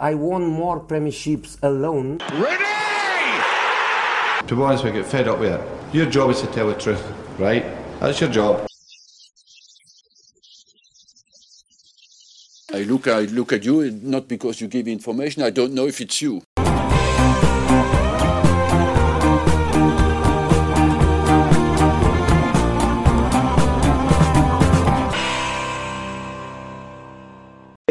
[0.00, 2.18] I won more premierships alone.
[2.32, 2.64] Ready!
[4.46, 5.94] To be honest, I get fed up with it.
[5.94, 7.02] Your job is to tell the truth,
[7.38, 7.64] right?
[8.00, 8.66] That's your job.
[12.72, 15.42] I look, I look at you, not because you give information.
[15.42, 16.42] I don't know if it's you.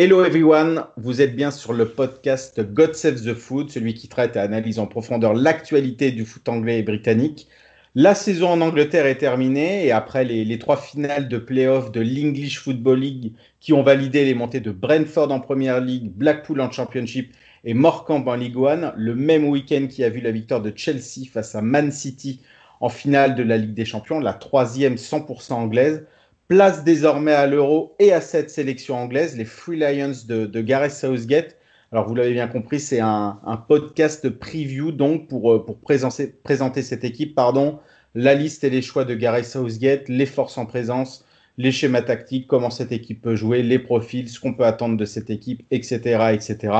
[0.03, 4.35] Hello everyone, vous êtes bien sur le podcast God Save the Foot, celui qui traite
[4.35, 7.47] et analyse en profondeur l'actualité du foot anglais et britannique.
[7.95, 12.59] La saison en Angleterre est terminée et après les, trois finales de playoff de l'English
[12.59, 17.33] Football League qui ont validé les montées de Brentford en Première League, Blackpool en Championship
[17.63, 21.29] et Morecambe en League One, le même week-end qui a vu la victoire de Chelsea
[21.31, 22.41] face à Man City
[22.81, 26.05] en finale de la Ligue des Champions, la troisième 100% anglaise,
[26.47, 31.57] place désormais à l'Euro et à cette sélection anglaise, les Free Lions de, Gareth Southgate.
[31.91, 37.35] Alors, vous l'avez bien compris, c'est un, podcast preview donc pour, euh, présenter, cette équipe.
[37.35, 37.79] Pardon,
[38.15, 41.25] la liste et les choix de Gareth Southgate, les forces en présence,
[41.57, 45.05] les schémas tactiques, comment cette équipe peut jouer, les profils, ce qu'on peut attendre de
[45.05, 46.33] cette équipe, etc.
[46.33, 46.73] etc.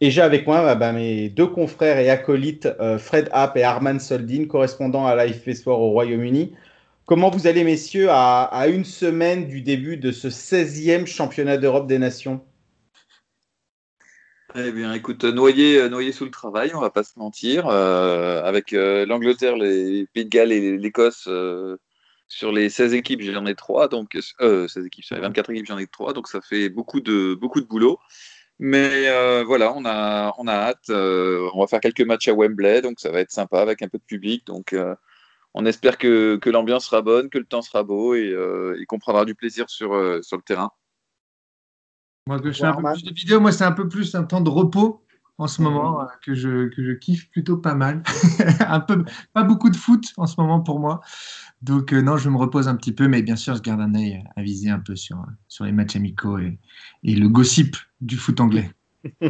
[0.00, 4.00] Et j'ai avec moi bah, mes deux confrères et acolytes, euh, Fred Happ et Arman
[4.00, 6.52] Soldin, correspondants à l'AFP Sport au Royaume-Uni.
[7.06, 12.00] Comment vous allez, messieurs, à, une semaine du début de ce 16e championnat d'Europe des
[12.00, 12.44] Nations?
[14.56, 17.68] Eh bien, écoute, noyé, noyé sous le travail, on va pas se mentir.
[17.68, 21.76] Euh, avec euh, l'Angleterre, les Pays de Galles et l'Écosse, euh,
[22.26, 23.86] sur les 16 équipes, j'en ai 3.
[23.86, 26.12] Donc, 16 équipes, sur les 24 équipes, j'en ai 3.
[26.12, 28.00] Donc, ça fait beaucoup de, beaucoup de boulot.
[28.58, 30.90] Mais voilà, on a, on a hâte.
[30.90, 33.98] on va faire quelques matchs à Wembley, donc ça va être sympa avec un peu
[33.98, 34.44] de public.
[34.44, 34.74] Donc,
[35.56, 39.24] on espère que, l'ambiance sera bonne, que le temps sera beau et, euh, qu'on prendra
[39.24, 40.70] du plaisir sur, euh, sur le terrain.
[42.28, 44.24] Moi, que je fais un peu plus de vidéos, moi, c'est un peu plus un
[44.24, 45.02] temps de repos
[45.38, 46.08] en ce moment mhm.
[46.22, 48.02] que, je, que je kiffe plutôt pas mal.
[48.68, 51.00] un peu, pas beaucoup de foot en ce moment pour moi.
[51.62, 53.94] Donc, euh, non, je me repose un petit peu, mais bien sûr, je garde un
[53.94, 56.58] œil à viser un peu sur, sur les matchs amicaux et,
[57.02, 58.75] et le gossip du foot anglais.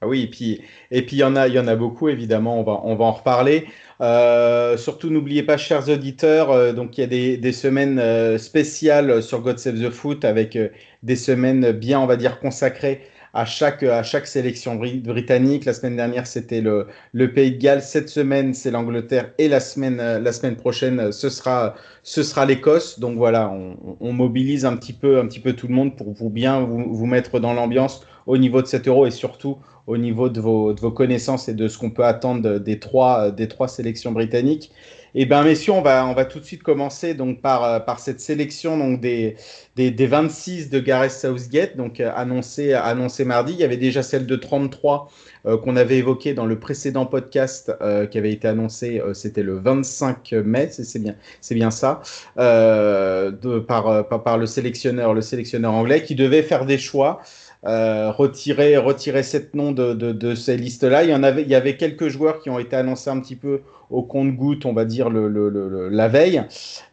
[0.00, 0.60] ah oui, et puis
[0.90, 2.60] et puis il y en a il y en a beaucoup évidemment.
[2.60, 3.66] On va on va en reparler.
[4.00, 8.36] Euh, surtout n'oubliez pas, chers auditeurs, euh, donc il y a des, des semaines euh,
[8.36, 10.58] spéciales sur God Save the Foot avec
[11.02, 13.00] des semaines bien on va dire consacrées
[13.32, 15.66] à chaque, à chaque sélection britannique.
[15.66, 17.82] La semaine dernière, c'était le, le, Pays de Galles.
[17.82, 19.30] Cette semaine, c'est l'Angleterre.
[19.36, 22.98] Et la semaine, la semaine prochaine, ce sera, ce sera l'Écosse.
[22.98, 26.12] Donc voilà, on, on, mobilise un petit, peu, un petit peu tout le monde pour
[26.14, 29.96] vous bien vous, vous mettre dans l'ambiance au niveau de cet euro et surtout au
[29.96, 34.12] niveau de vos, connaissances et de ce qu'on peut attendre des trois, des trois sélections
[34.12, 34.72] britanniques.
[35.18, 38.00] Eh bien, messieurs, on va, on va tout de suite commencer donc par, euh, par
[38.00, 39.36] cette sélection donc des,
[39.74, 43.54] des, des 26 de Gareth Southgate, donc euh, annoncé, annoncé mardi.
[43.54, 45.10] Il y avait déjà celle de 33
[45.46, 47.72] euh, qu'on avait évoquée dans le précédent podcast
[48.10, 51.14] qui avait été annoncé, c'était le 25 mai, c'est bien,
[51.50, 52.02] bien ça,
[52.36, 57.22] de, par, par, par, le sélectionneur, le sélectionneur anglais qui devait faire des choix.
[57.64, 61.04] Euh, retirer, retirer cette nom de, ces listes-là.
[61.04, 63.62] Il y avait, il y avait quelques joueurs qui ont été annoncés un petit peu
[63.90, 66.42] au compte-goutte, on va dire la veille.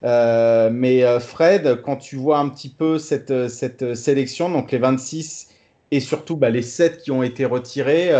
[0.03, 4.77] Euh, mais euh, Fred, quand tu vois un petit peu cette, cette sélection, donc les
[4.77, 5.49] 26
[5.91, 8.11] et surtout bah, les 7 qui ont été retirés,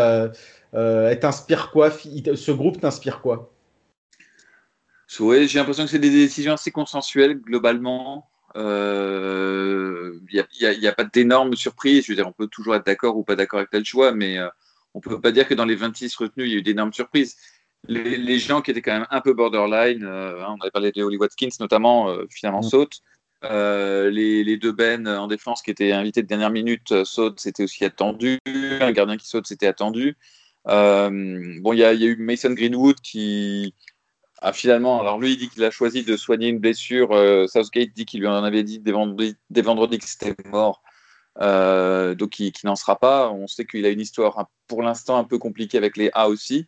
[0.74, 1.92] t'inspire quoi?
[1.92, 3.50] Ce groupe t'inspire quoi?
[5.20, 8.28] Oui, j'ai l'impression que c'est des décisions assez consensuelles globalement.
[8.56, 12.06] Il euh, n'y a, pas d'énormes surprises.
[12.06, 14.38] Je veux dire, on peut toujours être d'accord ou pas d'accord avec tel choix, mais
[14.38, 14.48] euh,
[14.94, 16.94] on ne peut pas dire que dans les 26 retenus, il y a eu d'énormes
[16.94, 17.36] surprises.
[17.86, 21.04] Les, gens qui étaient quand même un peu borderline, euh, hein, on avait parlé de
[21.04, 22.70] Holly Watkins notamment, finalement mm.
[22.70, 23.02] sautent.
[23.42, 28.40] les, deux Ben en défense qui étaient invités de dernière minute sautent, c'était aussi attendu.
[28.46, 30.16] Un gardien qui saute, c'était attendu.
[30.66, 33.74] bon, il y, a eu Mason Greenwood qui,
[34.46, 37.14] ah, finalement, alors lui, il dit qu'il a choisi de soigner une blessure.
[37.14, 40.84] Euh, Southgate dit qu'il lui en avait dit des vendredis, que c'était mort.
[41.42, 43.32] Euh, donc, qui, n'en sera pas.
[43.32, 46.68] On sait qu'il a une histoire pour l'instant un peu compliquée avec les A aussi,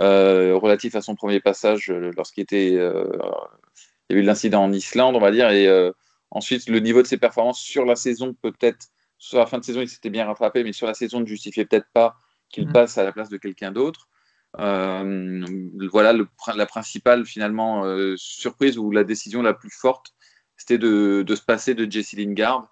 [0.00, 2.72] euh, relatif à son premier passage lorsqu'il était.
[2.72, 2.74] il
[4.10, 5.48] y a eu l'incident en Islande, on va dire.
[5.50, 5.68] Et
[6.32, 8.86] ensuite, le niveau de ses performances sur la saison, peut-être,
[9.18, 11.66] sur la fin de saison, il s'était bien rattrapé, mais sur la saison, ne justifiait
[11.66, 12.16] peut-être pas
[12.48, 12.72] qu'il mmh.
[12.72, 14.08] passe à la place de quelqu'un d'autre.
[14.60, 15.46] Euh,
[15.90, 16.12] voilà
[16.54, 20.14] la principale finalement euh, surprise ou la décision la plus forte,
[20.56, 22.68] c'était de, se passer de Jesse Lingard.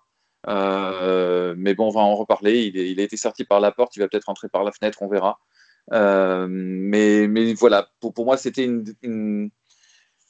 [0.49, 2.67] Euh, mais bon, on va en reparler.
[2.67, 5.09] Il, a été sorti par la porte, il va peut-être rentrer par la fenêtre, on
[5.09, 5.39] verra.
[6.49, 8.69] mais, voilà, pour, moi, c'était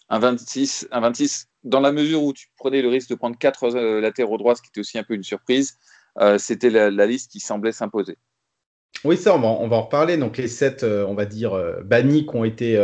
[0.08, 3.68] un, 26, un 26 dans la mesure où tu prenais le risque de prendre quatre
[3.68, 5.78] latéraux droits, ce qui était aussi un peu une surprise.
[6.38, 8.18] c'était la, liste qui semblait s'imposer.
[9.04, 10.16] Oui, ça, on va, on va en reparler.
[10.16, 12.76] Donc, les sept, on va dire, bannis qui ont été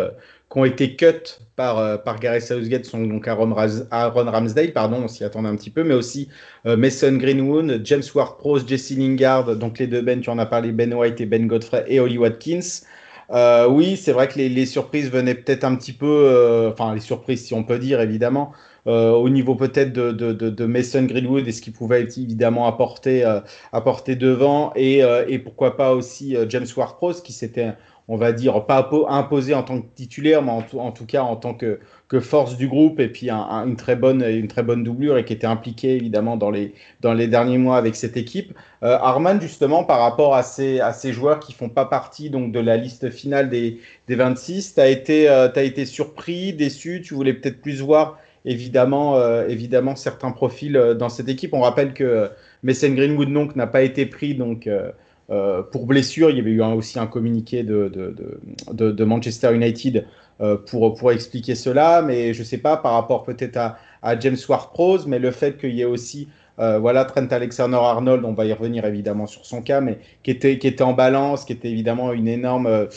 [0.50, 5.08] qui ont été cut par, euh, par Gareth Southgate sont donc Aaron, Ramsdale, pardon, on
[5.08, 6.28] s'y attendait un petit peu, mais aussi
[6.66, 10.72] euh, Mason Greenwood, James Ward-Prowse, Jesse Lingard, donc les deux Ben, tu en as parlé,
[10.72, 12.82] Ben White et Ben Godfrey, et Holly Watkins.
[13.30, 17.00] Euh, oui, c'est vrai que les, les surprises venaient peut-être un petit peu, enfin les
[17.00, 18.52] surprises si on peut dire évidemment,
[18.86, 23.24] au niveau peut-être de, de, de, Mason Greenwood et ce qu'il pouvait évidemment apporter,
[23.72, 27.74] apporter devant, et, et pourquoi pas aussi James Ward-Prowse qui s'était
[28.08, 31.54] on va dire, pas imposé en tant que titulaire, mais en tout, cas en tant
[31.54, 31.80] que,
[32.20, 35.46] force du groupe et puis une, très bonne, une très bonne doublure et qui était
[35.46, 38.54] impliqué évidemment dans les, dans les derniers mois avec cette équipe.
[38.84, 42.52] Euh, Arman, justement, par rapport à ces, à ces joueurs qui font pas partie donc,
[42.52, 47.14] de la liste finale des, des 26, tu as, été, euh, été surpris, déçu, tu
[47.14, 51.52] voulais peut-être plus voir évidemment, euh, évidemment certains profils dans cette équipe.
[51.52, 52.30] On rappelle que
[52.62, 54.68] Mason Greenwood donc n'a pas été pris donc
[55.30, 60.06] euh, pour blessure, il y avait eu aussi un communiqué de, Manchester United
[60.40, 64.18] euh, pour, pour expliquer cela, mais je ne sais pas par rapport peut-être à, à,
[64.18, 66.28] James Ward-Prowse, mais le fait qu'il y ait aussi
[66.58, 70.58] euh, voilà, Trent Alexander-Arnold, on va y revenir évidemment sur son cas, mais qui était,
[70.58, 72.88] qui était en balance, qui était évidemment une énorme,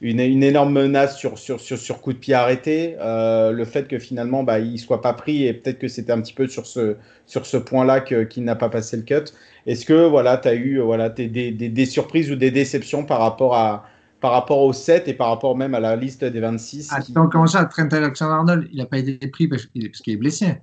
[0.00, 2.96] une, une énorme menace sur, sur, sur, sur, coup de pied arrêté.
[3.00, 6.20] le fait que finalement bah, il ne soit pas pris, et peut-être que c'était un
[6.20, 6.96] petit peu sur ce,
[7.26, 9.32] sur ce point-là qu'il n'a pas passé le cut.
[9.66, 13.20] Est-ce que voilà, tu as eu voilà, des, des, des, surprises ou des déceptions par
[13.20, 13.86] rapport, à,
[14.20, 17.46] par rapport au 7 et par rapport même à la liste des 26 Attends, comment
[17.46, 20.58] ça Trent Alexander-Arnold, il n'a pas été pris parce, qu'il est blessé?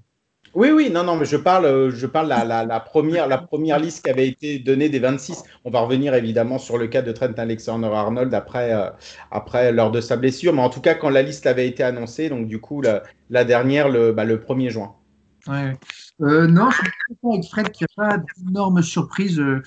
[0.53, 4.03] Oui, oui, non, non, mais je parle, je parle la, la, première, la première liste
[4.03, 5.43] qui avait été donnée des 26.
[5.63, 8.89] On va revenir évidemment sur le cas de Trent Alexander-Arnold après, euh,
[9.31, 12.27] après lors de sa blessure, mais en tout cas quand la liste avait été annoncée,
[12.27, 14.93] donc du coup la, dernière le, bah, le 1er juin.
[15.47, 15.73] Ouais.
[16.21, 19.63] Euh, non, je suis d'accord avec Fred qu'il n'y a pas d'énormes surprises, euh,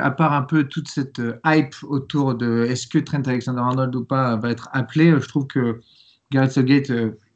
[0.00, 4.04] à part un peu toute cette euh, hype autour de est-ce que Trent Alexander-Arnold ou
[4.04, 5.12] pas va être appelé.
[5.12, 5.80] Je trouve que
[6.32, 6.90] Gareth Southgate,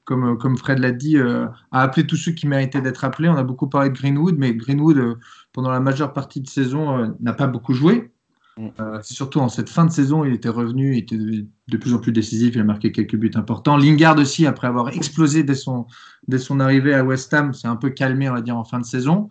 [0.09, 3.29] comme, comme Fred l'a dit, a appelé tous ceux qui méritaient d'être appelés.
[3.29, 5.19] On a beaucoup parlé de Greenwood, mais Greenwood,
[5.53, 8.11] pendant la majeure partie de saison, n'a pas beaucoup joué.
[8.59, 8.69] Mm.
[8.81, 11.95] Euh, c'est surtout en cette fin de saison, il était revenu, il était de, plus
[11.95, 13.77] en plus décisif, il a marqué quelques buts importants.
[13.77, 15.87] Lingard aussi, après avoir explosé dès son,
[16.27, 18.81] dès son arrivée à West Ham, c'est un peu calmé, on va dire, en fin
[18.81, 19.29] de saison.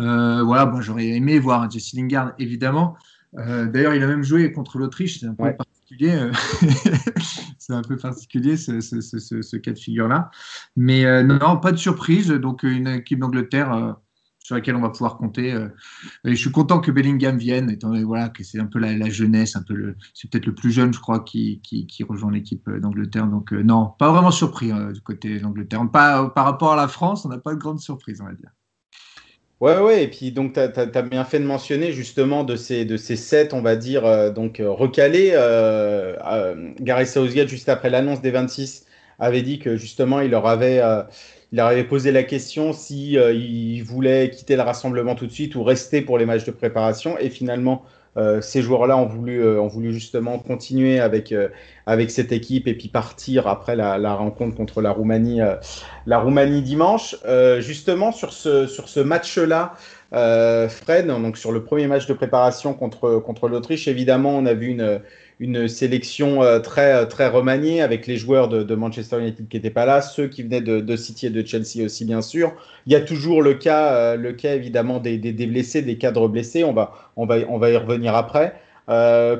[0.00, 2.96] Euh, voilà, bon, j'aurais aimé voir Jesse Lingard, évidemment.
[3.38, 5.52] Euh, d'ailleurs, il a même joué contre l'Autriche, c'est un peu
[5.88, 6.30] particulier.
[7.58, 10.30] c'est un peu particulier ce, cas de figure-là.
[10.76, 12.28] Mais non, pas de surprise.
[12.28, 13.96] Donc, une équipe d'Angleterre
[14.48, 15.52] sur laquelle on va pouvoir compter.
[15.52, 15.68] Euh,
[16.24, 19.56] je suis content que Bellingham vienne, étant donné voilà, que c'est un peu la, jeunesse,
[19.56, 21.60] un peu c'est peut-être le plus jeune, je crois, qui,
[22.08, 23.26] rejoint l'équipe euh, d'Angleterre.
[23.26, 25.86] Donc, euh, non, pas vraiment surpris du côté d'Angleterre.
[25.90, 28.50] Par rapport à la France, on n'a pas de grande surprise, on va dire.
[29.60, 32.96] Ouais, ouais, et puis donc tu as, bien fait de mentionner justement de ces, de
[32.96, 35.30] ces sept, on va dire, donc recalés.
[36.80, 38.86] Gary Southgate, juste après l'annonce des 26,
[39.18, 40.80] avait dit que justement il leur avait
[41.52, 45.32] il leur avait posé la question si euh, il voulait quitter le rassemblement tout de
[45.32, 47.18] suite ou rester pour les matchs de préparation.
[47.18, 47.84] Et finalement,
[48.18, 51.34] euh, ces joueurs-là ont voulu, euh, ont voulu justement continuer avec,
[51.86, 55.40] avec cette équipe et puis partir après la, la rencontre contre la Roumanie,
[56.06, 57.16] la Roumanie dimanche.
[57.60, 59.74] justement, sur ce, sur ce match-là,
[60.12, 64.68] Fred, donc sur le premier match de préparation contre, contre l'Autriche, évidemment, on a vu
[64.68, 65.00] une
[65.40, 69.70] une sélection euh, très, euh, très remaniée avec les joueurs de, Manchester United qui n'étaient
[69.70, 72.52] pas là, ceux qui venaient de, City et de Chelsea aussi, bien sûr.
[72.86, 76.28] Il y a toujours le cas, euh, le cas évidemment des, des, blessés, des cadres
[76.28, 76.64] blessés.
[76.64, 78.54] On va, on va, on va y revenir après.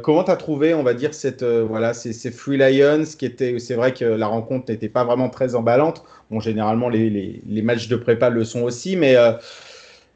[0.02, 3.59] comment tu as trouvé, on va dire, cette, voilà, ces, ces, Free Lions qui étaient,
[3.59, 6.05] c'est vrai que la rencontre n'était pas vraiment très emballante.
[6.31, 9.17] Bon, généralement, les, les, les, matchs de prépa le sont aussi, mais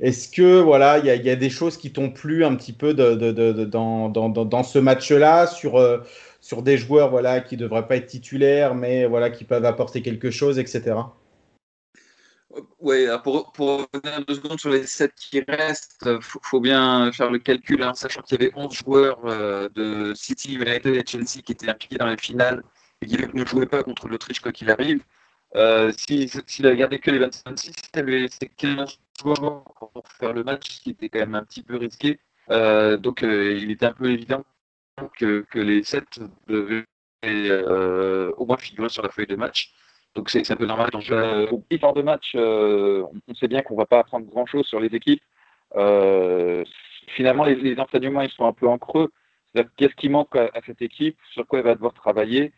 [0.03, 4.63] est-ce que voilà, il y, a des choses qui t'ont plu un petit peu dans,
[4.65, 5.99] ce match-là sur, euh,
[6.41, 10.33] sur des joueurs voilà qui devraient pas être titulaires, mais voilà qui peuvent apporter quelque
[10.33, 10.97] chose, etc.
[12.81, 17.39] Oui, pour, revenir deux secondes sur les sept qui restent, il faut, bien faire le
[17.39, 21.53] calcul, hein, sachant qu'il y avait 11 joueurs euh, de City, United et Chelsea qui
[21.53, 22.65] étaient impliqués dans les finales
[23.01, 25.03] et qui ne jouaient pas contre l'Autriche quoi qu'il arrive.
[25.55, 30.71] Euh, S'il si, avait gardé que les 26, c'est 15 joueurs pour faire le match,
[30.71, 32.19] ce qui était quand même un petit peu risqué.
[32.51, 34.45] Euh, donc euh, il était un peu évident
[35.19, 36.05] que, les 7
[36.49, 36.85] devaient
[37.25, 39.73] euh, au moins figurer sur la feuille de match.
[40.15, 40.91] Donc c'est un peu normal.
[41.11, 44.81] Euh, au temps de match, on sait bien qu'on ne va pas apprendre grand-chose sur
[44.81, 45.23] les équipes.
[47.09, 49.11] finalement, les, les, enseignements ils sont un peu en creux.
[49.77, 51.19] Qu'est-ce qui manque à, cette équipe?
[51.33, 52.53] Sur quoi elle va devoir travailler?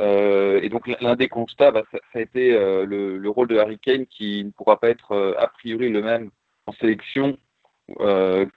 [0.00, 3.78] Euh, et donc l'un des constats, bah, ça, a été euh, le, rôle de Harry
[3.78, 6.30] Kane qui ne pourra pas être euh, a priori le même
[6.66, 7.38] en sélection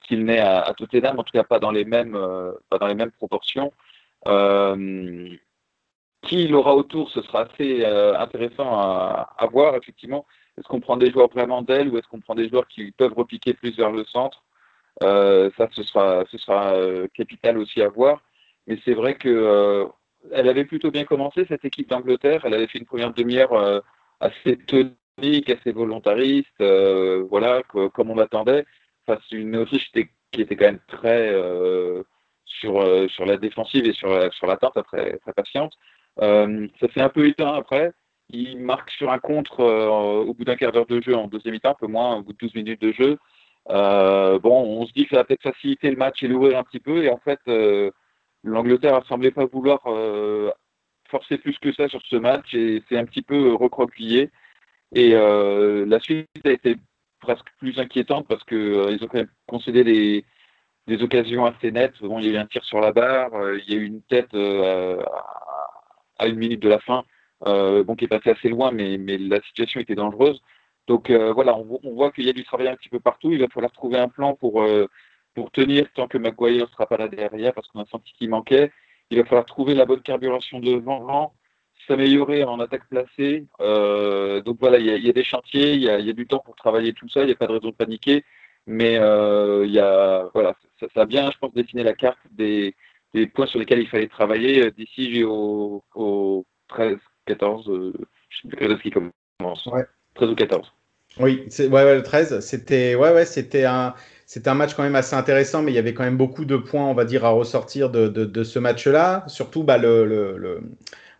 [0.01, 2.17] qu'il n'est à, à, Tottenham, en tout cas pas dans les mêmes,
[3.17, 3.71] proportions.
[6.23, 10.25] Qui il aura autour, ce sera assez intéressant à, voir, effectivement.
[10.57, 13.13] Est-ce qu'on prend des joueurs vraiment d'elle ou est-ce qu'on prend des joueurs qui peuvent
[13.13, 14.43] repiquer plus vers le centre?
[14.99, 16.73] Ça, ce sera, ce sera
[17.13, 18.21] capital aussi à voir.
[18.67, 19.87] Mais c'est vrai que
[20.31, 22.41] elle avait plutôt bien commencé, cette équipe d'Angleterre.
[22.45, 23.81] Elle avait fait une première demi-heure
[24.19, 26.63] assez tonique, assez volontariste,
[27.29, 28.65] voilà, comme on l'attendait
[29.05, 29.91] face à une Autriche
[30.31, 32.03] qui était quand même très euh,
[32.45, 35.73] sur, euh, sur la défensive et sur, sur l'attente, très, très patiente.
[36.21, 37.91] Euh, ça s'est un peu éteint après.
[38.29, 41.71] Il marque sur un contre au bout d'un quart d'heure de jeu en deuxième mi-temps,
[41.71, 43.17] un peu moins, au bout de 12 minutes de jeu.
[43.67, 46.79] bon, on se dit que ça va peut-être faciliter le match et l'ouvrir un petit
[46.79, 47.03] peu.
[47.03, 47.39] Et en fait,
[48.43, 49.81] l'Angleterre a semblé pas vouloir
[51.09, 54.29] forcer plus que ça sur ce match et c'est un petit peu recroquevillé.
[54.93, 56.77] Et la suite a été
[57.21, 60.25] presque plus inquiétante parce qu'ils euh, ont quand même concédé des,
[60.87, 62.01] des, occasions assez nettes.
[62.01, 63.85] Bon, il y a eu un tir sur la barre, euh, il y a eu
[63.85, 65.01] une tête euh,
[66.19, 67.03] à une minute de la fin,
[67.45, 70.41] bon, qui est passé assez loin, mais, mais la situation était dangereuse.
[70.87, 73.31] Donc voilà, on, on voit qu'il y a du travail un petit peu partout.
[73.31, 74.63] Il va falloir trouver un plan pour,
[75.33, 78.29] pour tenir tant que Maguire ne sera pas là derrière parce qu'on a senti qu'il
[78.29, 78.71] manquait.
[79.09, 81.33] Il va falloir trouver la bonne carburation devant
[81.87, 83.45] s'améliorer en attaque placée.
[83.59, 86.93] Euh, donc voilà, il y, a des chantiers, il y a, du temps pour travailler
[86.93, 88.23] tout ça, il n'y a pas de raison de paniquer.
[88.67, 92.75] Mais euh, y a, voilà, ça, ça, a bien, je pense, dessiné la carte des,
[93.13, 97.93] des points sur lesquels il fallait travailler euh, d'ici au, au 13, 14, euh,
[98.29, 99.65] je ne sais plus qui commence.
[99.65, 99.85] Ouais.
[100.15, 100.71] 13 ou 14.
[101.19, 103.93] Oui, ouais, ouais, le 13, c'était ouais, ouais, c'était un,
[104.33, 106.55] c'était un match quand même assez intéressant, mais il y avait quand même beaucoup de
[106.55, 109.25] points, on va dire, à ressortir de, ce match-là.
[109.27, 110.61] Surtout bah, le,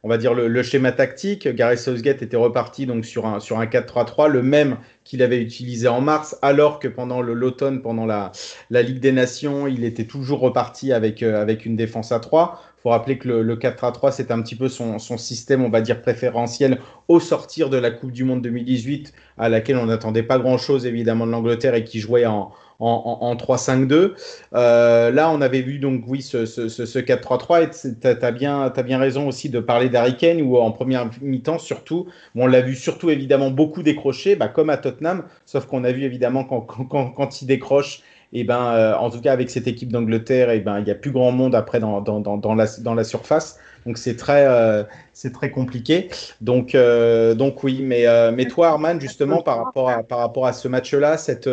[0.02, 1.46] on va dire, le, schéma tactique.
[1.46, 5.90] Gareth Southgate était reparti donc sur un, sur un 4-3-3, le même qu'il avait utilisé
[5.90, 8.32] en mars, alors que pendant l'automne, pendant la,
[8.70, 12.62] la Ligue des Nations, il était toujours reparti avec, euh, avec une défense à 3
[12.82, 15.70] faut rappeler que le, 4 à 3, c'est un petit peu son, son, système, on
[15.70, 20.24] va dire, préférentiel au sortir de la Coupe du Monde 2018, à laquelle on n'attendait
[20.24, 24.14] pas grand-chose, évidemment, de l'Angleterre et qui jouait en, en, 3-5-2.
[24.54, 28.98] Euh, là, on avait vu donc, oui, ce, ce, ce 4-3-3 et tu as, bien,
[28.98, 33.10] raison aussi de parler d'Harry Kane où en première mi-temps, surtout, on l'a vu surtout
[33.10, 37.42] évidemment beaucoup décrocher, bah, comme à Tottenham, sauf qu'on a vu évidemment quand, quand, quand
[37.42, 38.02] il décroche,
[38.34, 40.96] et ben, euh, en tout cas avec cette équipe d'Angleterre, et ben, il n'y a
[40.96, 43.60] plus grand monde après dans, dans, dans, dans, la, la surface.
[43.86, 44.84] Donc c'est très, euh,
[45.14, 46.10] c'est très compliqué.
[46.40, 50.46] Donc, euh, donc oui, mais, euh, mais toi Arman, justement, par rapport à, par rapport
[50.46, 51.50] à ce match-là, cette,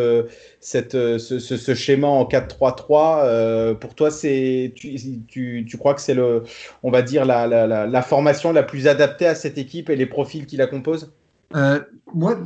[0.60, 6.00] cette, ce, ce, ce, schéma en 4-3-3, pour toi, c'est, tu, tu, tu, crois que
[6.00, 6.44] c'est le,
[6.82, 10.06] on va dire, la, la, la, formation la plus adaptée à cette équipe et les
[10.06, 11.12] profils qui la composent?
[11.54, 11.80] Euh,
[12.12, 12.38] moi,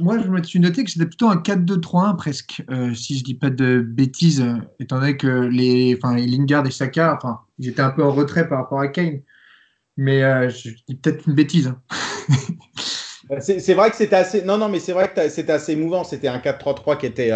[0.00, 3.34] moi, je me suis noté que c'était plutôt un 4-2-3-1 presque, euh, si je dis
[3.34, 4.44] pas de bêtises,
[4.78, 8.58] étant donné que les, Lingard et Saka, enfin, ils étaient un peu en retrait par
[8.58, 9.20] rapport à Kane.
[9.96, 11.68] Mais euh, je dis peut-être une bêtise.
[11.68, 11.80] Hein.
[13.40, 14.42] c'est vrai que c'était assez.
[14.42, 16.04] Non, non, mais c'est vrai que c'était assez émouvant.
[16.04, 17.32] C'était un 4-3-3 qui, était,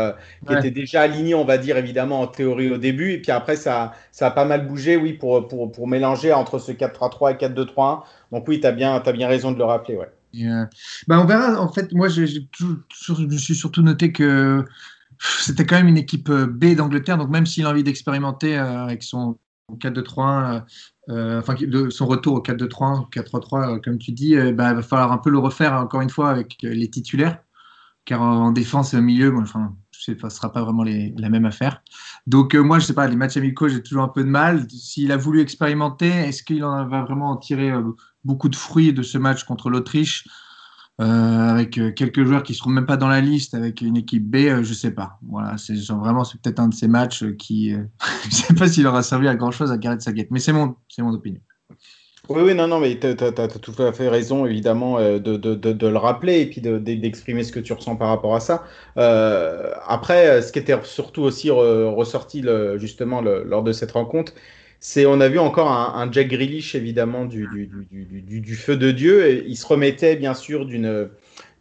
[0.47, 3.13] qui était déjà aligné, on va dire, évidemment, en théorie au début.
[3.13, 6.59] Et puis après, ça, ça a pas mal bougé, oui, pour, pour, pour mélanger entre
[6.59, 8.03] ce 4-3-3 et 4-2-3-1.
[8.33, 9.97] Donc oui, tu as, bien, as bien raison de le rappeler.
[9.97, 10.11] Ouais.
[10.43, 10.67] Euh,
[11.07, 11.61] bah on verra.
[11.61, 14.65] En fait, moi, je, je me suis surtout noté que
[15.41, 17.19] c'était quand même une équipe B d'Angleterre.
[17.19, 19.39] Donc même s'il a envie d'expérimenter avec son
[19.73, 20.63] 4-2-3-1,
[21.11, 21.55] euh, enfin
[21.91, 25.31] son retour au 4-2-3-1, 4-3-3, comme tu dis, euh, bah, il va falloir un peu
[25.31, 27.39] le refaire encore une fois avec les titulaires,
[28.05, 31.83] car en défense et au milieu, enfin, ce ne sera pas vraiment la même affaire.
[32.27, 34.67] Donc euh, moi, je sais pas, les matchs amicaux, j'ai toujours un peu de mal.
[34.71, 37.73] S'il a voulu expérimenter, est-ce qu'il en va vraiment en tirer
[38.25, 40.25] beaucoup de fruits de ce match contre l'Autriche
[41.01, 43.97] euh, avec euh, quelques joueurs qui ne seront même pas dans la liste, avec une
[43.97, 45.19] équipe B, euh, je sais pas.
[45.29, 47.71] Voilà, c'est vraiment c'est peut-être un de ces matchs qui,
[48.23, 50.53] je ne sais pas s'il aura servi à grand chose à Gareth Saget, mais c'est
[50.53, 51.41] mon, c'est mon opinion.
[52.29, 55.87] Oui, oui, non, non, mais tu as, tout à fait raison, évidemment, de, de, de,
[55.87, 58.65] le rappeler et puis d'exprimer ce que tu ressens par rapport à ça.
[58.97, 62.43] Euh, après, ce qui était surtout aussi ressorti
[62.77, 64.33] justement lors de cette rencontre,
[64.87, 67.49] c'est on a vu encore un, Jack Grealish évidemment du,
[67.91, 69.27] du, feu de Dieu.
[69.27, 71.09] Et il se remettait bien sûr d'une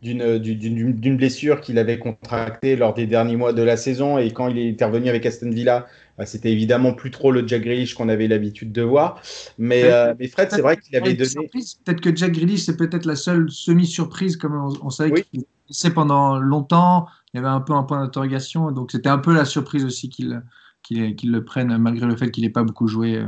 [0.02, 4.58] d'une blessure qu'il avait contractée lors des derniers mois de la saison et quand il
[4.58, 5.88] est intervenu avec Aston Villa,
[6.18, 9.22] bah, c'était évidemment plus trop le Jack Grealish qu'on avait l'habitude de voir.
[9.58, 11.50] Mais, euh, mais Fred, c'est vrai qu'il avait donné.
[11.86, 16.40] Peut-être que Jack Grealish, c'est peut-être la seule semi-surprise, comme on, savait qu'il qu'il pendant
[16.40, 17.08] longtemps.
[17.34, 20.10] Il y avait un peu un point d'interrogation, donc c'était un peu la surprise aussi
[20.10, 20.44] qu'il
[20.84, 23.24] qu'il le prenne malgré le fait qu'il n'ait pas beaucoup joué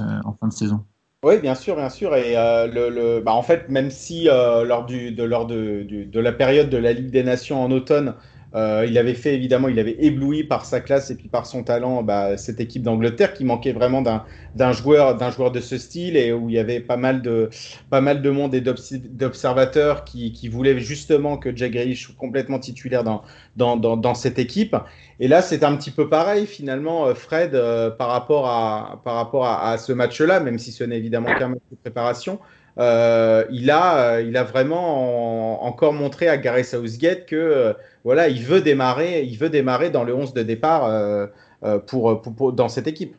[0.00, 0.84] euh, en fin de saison.
[1.24, 2.16] Oui, bien sûr, bien sûr.
[2.16, 6.68] Et euh, le, bah, en fait, même si euh, lors, du, lors de, la période
[6.68, 8.14] de la Ligue des Nations en automne,
[8.54, 11.62] Euh, il avait fait évidemment, il avait ébloui par sa classe et puis par son
[11.62, 16.16] talent bah, cette équipe d'Angleterre qui manquait vraiment d'un joueur, d'un joueur de ce style
[16.16, 17.48] et où il y avait pas mal de,
[17.88, 22.58] pas mal de monde et d'observateurs qui, qui, voulaient justement que Jack Grealish soit complètement
[22.58, 23.22] titulaire dans,
[23.56, 24.76] dans, dans, dans cette équipe.
[25.18, 29.14] Et là, c'est un petit peu pareil finalement, euh, Fred, euh, par rapport à, par
[29.14, 32.38] rapport à, à ce match-là, même si ce n'est évidemment qu'un match de préparation.
[32.78, 37.74] Euh, il, a, il a vraiment encore montré à Gareth Southgate que
[38.04, 41.26] voilà, il veut démarrer, il veut démarrer dans le 11 de départ euh,
[41.62, 43.14] euh, pour, dans cette équipe.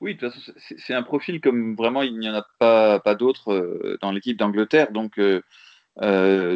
[0.00, 3.14] Oui, de toute façon, c'est un profil comme vraiment il n'y en a pas, pas
[3.14, 4.92] d'autres euh, dans l'équipe d'Angleterre.
[4.92, 5.42] Donc, de,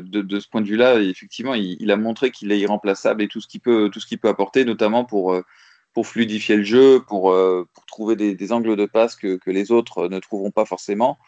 [0.00, 3.48] de, ce point de vue-là, effectivement, il, a montré qu'il est irremplaçable et tout ce
[3.48, 5.34] qu'il peut, tout ce qu'il peut apporter, notamment pour,
[5.92, 7.34] pour fluidifier le jeu, pour,
[7.72, 11.18] pour trouver des, angles de passe que, que, les autres ne trouveront pas forcément.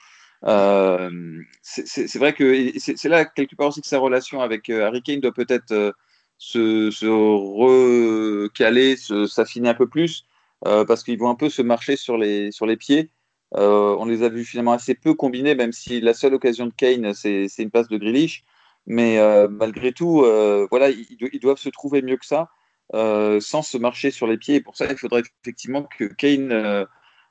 [0.45, 5.01] Euh, c'est vrai que c'est là quelque part aussi que sa relation avec euh, Harry
[5.03, 5.93] Kane doit peut-être euh,
[6.39, 8.97] se, se, recaler,
[9.29, 10.27] s'affiner un peu plus,
[10.63, 13.11] parce qu'ils vont un peu se marcher sur les, sur les pieds.
[13.53, 17.15] on les a vus finalement assez peu combinés, même si la seule occasion de Kane,
[17.15, 18.45] c'est une passe de Grealish.
[18.87, 20.25] Mais malgré tout,
[20.71, 22.49] voilà, ils, doivent se trouver mieux que ça,
[22.93, 24.57] sans se marcher sur les pieds.
[24.57, 26.87] Et pour ça, il faudrait effectivement que Kane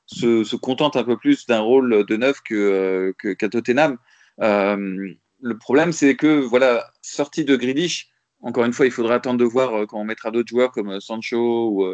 [0.05, 3.97] se, contente un peu plus d'un rôle de neuf que, euh, Tottenham.
[4.41, 8.09] Euh, le problème, c'est que, voilà, sortie de Grealish,
[8.41, 10.99] encore une fois, il faudra attendre de voir euh, quand on mettra d'autres joueurs comme
[10.99, 11.93] Sancho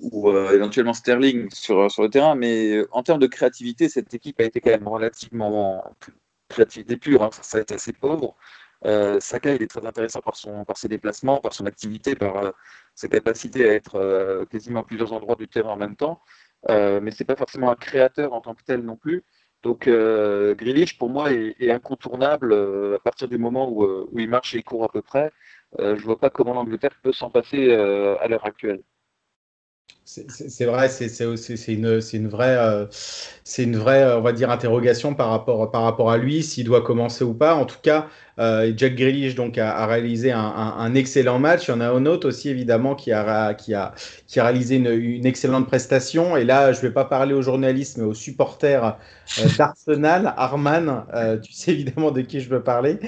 [0.00, 2.34] ou, éventuellement Sterling sur, sur le terrain.
[2.34, 5.82] Mais en termes de créativité, cette équipe a été quand même relativement
[6.48, 7.22] créativité pure.
[7.22, 8.36] Hein, ça, a été assez pauvre.
[8.82, 12.52] Saka, il est très intéressant par, son, par ses déplacements, par son activité, par
[12.94, 16.20] sa capacité à être quasiment à plusieurs endroits du terrain en même temps.
[16.68, 19.24] Euh, mais c'est pas forcément un créateur en tant que tel non plus.
[19.62, 20.54] Donc euh,
[20.98, 24.64] pour moi, est, incontournable euh, à partir du moment où, euh, il marche et il
[24.64, 25.32] court à peu près.
[25.78, 28.82] je vois pas comment l'Angleterre peut s'en passer à l'heure actuelle.
[30.04, 31.24] C'est vrai, c'est
[31.68, 32.88] une, une, vraie,
[33.58, 37.24] une vraie, on va dire, interrogation par rapport, par rapport à lui, s'il doit commencer
[37.24, 37.54] ou pas.
[37.54, 41.68] En tout cas, euh, Jack Grealish donc a, réalisé un, excellent match.
[41.68, 43.94] Il y en a un autre aussi évidemment qui a, qui a,
[44.26, 46.36] qui a réalisé une, excellente prestation.
[46.36, 48.96] Et là, je ne vais pas parler aux journalistes, mais aux supporters
[49.38, 50.34] euh, d'Arsenal.
[50.36, 52.98] Arman, euh, tu sais évidemment de qui je veux parler.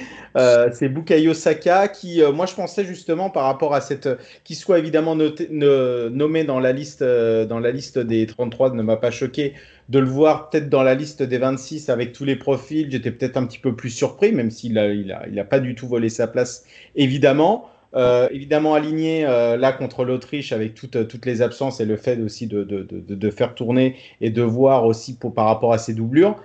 [0.72, 4.08] c'est Bukayo Saka qui, moi, je pensais justement par rapport à cette,
[4.44, 9.10] qui soit évidemment nommé dans la liste, dans la liste des 33 ne m'a pas
[9.10, 9.54] choqué
[9.90, 13.36] de le voir peut-être dans la liste des 26 avec tous les profils, j'étais peut-être
[13.36, 15.88] un petit peu plus surpris, même s'il n'a il a, il a pas du tout
[15.88, 17.68] volé sa place, évidemment.
[17.96, 22.20] Euh, évidemment aligné euh, là contre l'Autriche avec toutes, toutes les absences et le fait
[22.20, 25.92] aussi de, de, de, de, faire tourner et de voir aussi par rapport à ses
[25.92, 26.36] doublures.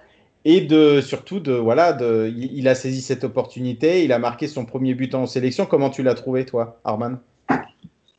[0.44, 4.66] Et de, surtout, de, voilà, de, il a saisi cette opportunité, il a marqué son
[4.66, 5.68] premier but en sélection.
[5.68, 7.20] Comment tu l'as trouvé, toi, Arman?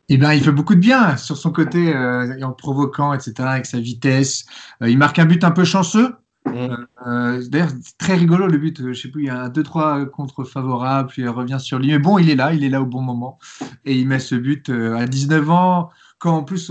[0.09, 3.66] Eh ben, il fait beaucoup de bien sur son côté euh, en provoquant, etc., avec
[3.66, 4.47] sa vitesse.
[4.83, 6.14] Euh, il marque un but un peu chanceux.
[6.47, 6.51] Mm.
[6.53, 8.92] Euh, euh D'ailleurs, très rigolo le but.
[8.92, 11.88] Je sais plus, il y a un 2-3 contre favorable, puis il revient sur lui.
[11.88, 13.38] Mais bon, il est là, il est là au bon moment.
[13.85, 16.71] Et il met ce but à 19 ans, quand en plus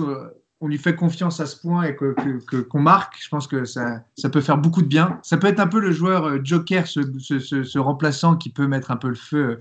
[0.62, 3.65] on lui fait confiance à ce point et qu'on que, que, marque, je pense que
[3.65, 5.20] ça, peut faire beaucoup de bien.
[5.22, 9.10] Ça peut être un peu le joueur joker, ce, remplaçant qui peut mettre un peu
[9.10, 9.60] le feu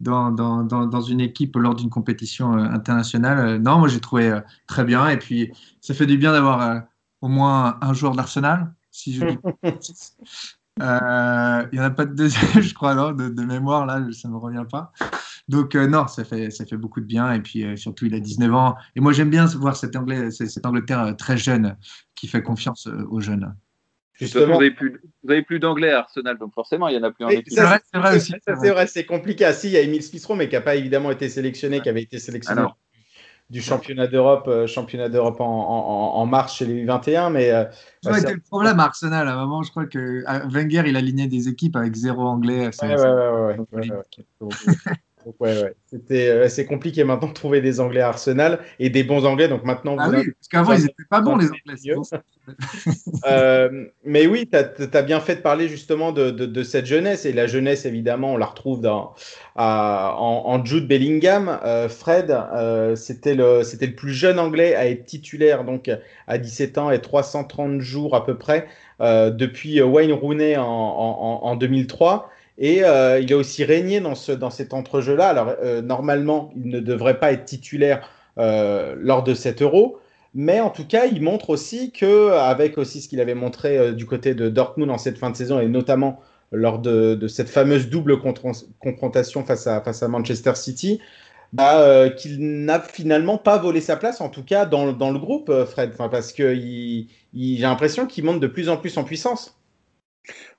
[0.00, 3.38] dans, dans, une équipe lors d'une compétition euh, internationale.
[3.38, 5.08] Euh, non, moi j'ai trouvé euh, très bien.
[5.08, 6.82] Et puis ça fait du bien d'avoir
[7.20, 8.72] au moins un joueur d'Arsenal.
[10.78, 14.34] Il n'y en a pas de deuxième, je crois, non, de, mémoire, là, ça ne
[14.34, 14.92] me revient pas.
[15.48, 17.32] Donc, non, ça fait, ça fait beaucoup de bien.
[17.32, 18.76] Et puis, surtout, il a 19 ans.
[18.94, 21.76] Et moi, j'aime bien voir cet Anglais, cette Angleterre très jeune
[22.14, 23.54] qui fait confiance aux jeunes.
[24.18, 27.24] Justement, vous n'avez plus, plus d'anglais à Arsenal, donc forcément, il y en a plus
[27.24, 27.52] en équipe.
[27.52, 28.34] C'est vrai, c'est vrai aussi.
[28.44, 29.44] C'est vrai, c'est compliqué.
[29.44, 31.88] Ah, si, il y a Emile Smith mais qui n'a pas évidemment été sélectionné, qui
[31.90, 32.62] avait été sélectionné
[33.48, 37.30] du championnat d'Europe, euh, championnat d'Europe en, en, en, mars chez les U21.
[37.30, 37.64] Mais euh,
[38.02, 39.28] ça a été le problème à Arsenal.
[39.28, 42.70] À un moment, je crois que Wenger, il alignait des équipes avec zéro anglais.
[42.82, 43.88] Ouais, ouais, ouais,
[45.26, 45.74] ouais, ouais ouais, ouais.
[45.86, 49.48] C'était, euh, c'est compliqué maintenant de trouver des Anglais à Arsenal et des bons Anglais.
[49.48, 51.94] Donc maintenant, ah oui, parce qu'avant, ils n'étaient pas bons, les Anglais.
[53.26, 57.24] euh, mais oui, tu as, bien fait de parler justement de, de, de, cette jeunesse.
[57.24, 59.14] Et la jeunesse, évidemment, on la retrouve dans,
[59.56, 61.58] à, en, en, Jude Bellingham.
[61.64, 63.62] Euh, Fred, euh, c'était, le,
[63.94, 65.90] plus jeune Anglais à être titulaire donc
[66.26, 68.66] à 17 ans et 330 jours à peu près
[69.00, 72.30] depuis Wayne Rooney en, en, en 2003.
[72.58, 75.28] Et euh, il a aussi régné dans, ce, dans cet entrejeu-là.
[75.28, 79.98] Alors, euh, normalement, il ne devrait pas être titulaire euh, lors de cet euro.
[80.34, 84.04] Mais en tout cas, il montre aussi que, avec aussi ce qu'il avait montré du
[84.04, 86.20] côté de Dortmund en cette fin de saison, et notamment
[86.52, 88.18] lors de, cette fameuse double
[88.78, 91.00] confrontation face à, face à Manchester City,
[91.54, 95.50] bah, qu'il n'a finalement pas volé sa place, en tout cas dans, dans le groupe,
[95.64, 99.56] Fred, enfin, parce que j'ai l'impression qu'il monte de plus en plus en puissance.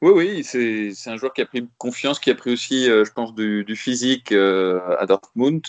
[0.02, 3.34] Oui, oui, c'est un joueur qui a pris confiance, qui a pris aussi, je pense,
[3.36, 5.64] du, physique à Dortmund.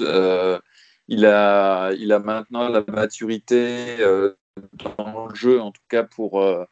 [1.08, 3.96] il, a, il a maintenant la maturité
[4.98, 6.64] dans le jeu, en tout cas pour, euh,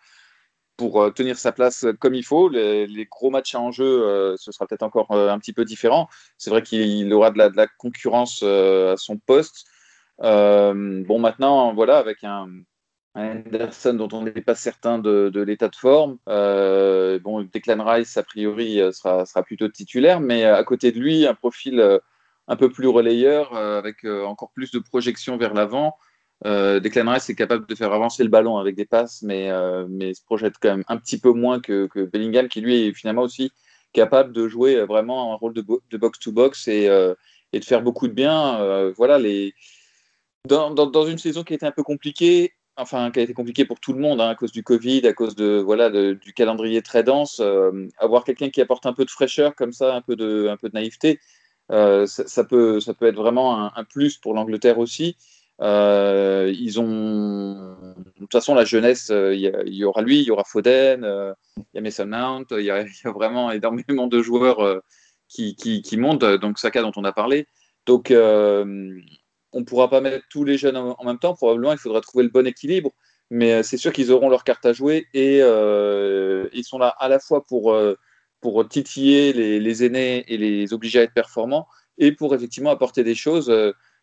[0.77, 2.49] pour euh, tenir sa place comme il faut.
[2.49, 6.09] Les, gros matchs en jeu, euh, ce sera peut-être encore un petit peu différent.
[6.39, 9.67] C'est vrai qu'il aura de la, concurrence à son poste.
[10.21, 12.49] bon, maintenant, voilà, avec un,
[13.17, 16.19] Anderson dont on n'est pas certain de, l'état de forme.
[16.27, 21.35] bon, Declan Rice, a priori, sera, sera, plutôt titulaire, mais à côté de lui, un
[21.35, 22.01] profil
[22.49, 25.97] un peu plus relayeur, avec encore plus de projection vers l'avant.
[26.45, 29.87] Euh, Declan Rice est capable de faire avancer le ballon avec des passes, mais, euh,
[29.89, 33.23] mais se projette quand même un petit peu moins que, Bellingham, qui lui est finalement
[33.23, 33.51] aussi
[33.93, 37.15] capable de jouer vraiment un rôle de, box-to-box et, euh,
[37.53, 38.61] et, de faire beaucoup de bien.
[38.61, 39.55] Euh, voilà, les...
[40.47, 43.65] Dans, dans, une saison qui a été un peu compliquée, enfin qui a été compliquée
[43.65, 46.83] pour tout le monde hein, à cause du Covid, à cause de voilà du calendrier
[46.83, 47.43] très dense,
[47.99, 50.69] avoir quelqu'un qui apporte un peu de fraîcheur comme ça, un peu de, un peu
[50.69, 51.21] de naïveté,
[51.71, 55.17] ça, peut, ça peut être vraiment un, plus pour l'Angleterre aussi.
[55.63, 60.31] Euh, ils ont, de toute façon, la jeunesse, euh, il y, aura lui, il y
[60.31, 62.85] aura Foden, euh, il y a Mason Mount, il y, a
[63.15, 64.83] vraiment énormément de joueurs
[65.29, 67.47] qui, qui, montent, donc Saka dont on a parlé.
[67.87, 68.11] Donc,
[69.53, 71.35] on ne pourra pas mettre tous les jeunes en, même temps.
[71.35, 72.91] Probablement, il faudra trouver le bon équilibre.
[73.31, 77.19] Mais c'est sûr qu'ils auront leur carte à jouer et ils sont là à la
[77.19, 77.77] fois pour,
[78.41, 81.67] pour titiller les, aînés et les obliger à être performants
[81.99, 83.51] et pour effectivement apporter des choses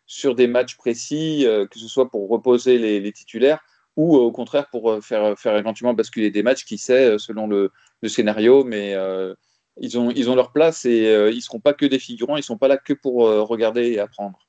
[0.06, 3.60] sur des matchs précis, euh, que ce soit pour reposer les, titulaires
[3.96, 7.46] ou euh, au contraire pour euh, faire, faire éventuellement basculer des matchs, qui sait, selon
[7.46, 7.70] le,
[8.06, 8.64] scénario.
[8.64, 8.94] Mais
[9.80, 12.40] ils, ont, ils ont leur place et ils ne seront pas que des figurants, ils
[12.40, 14.43] ne sont pas là que pour regarder et apprendre.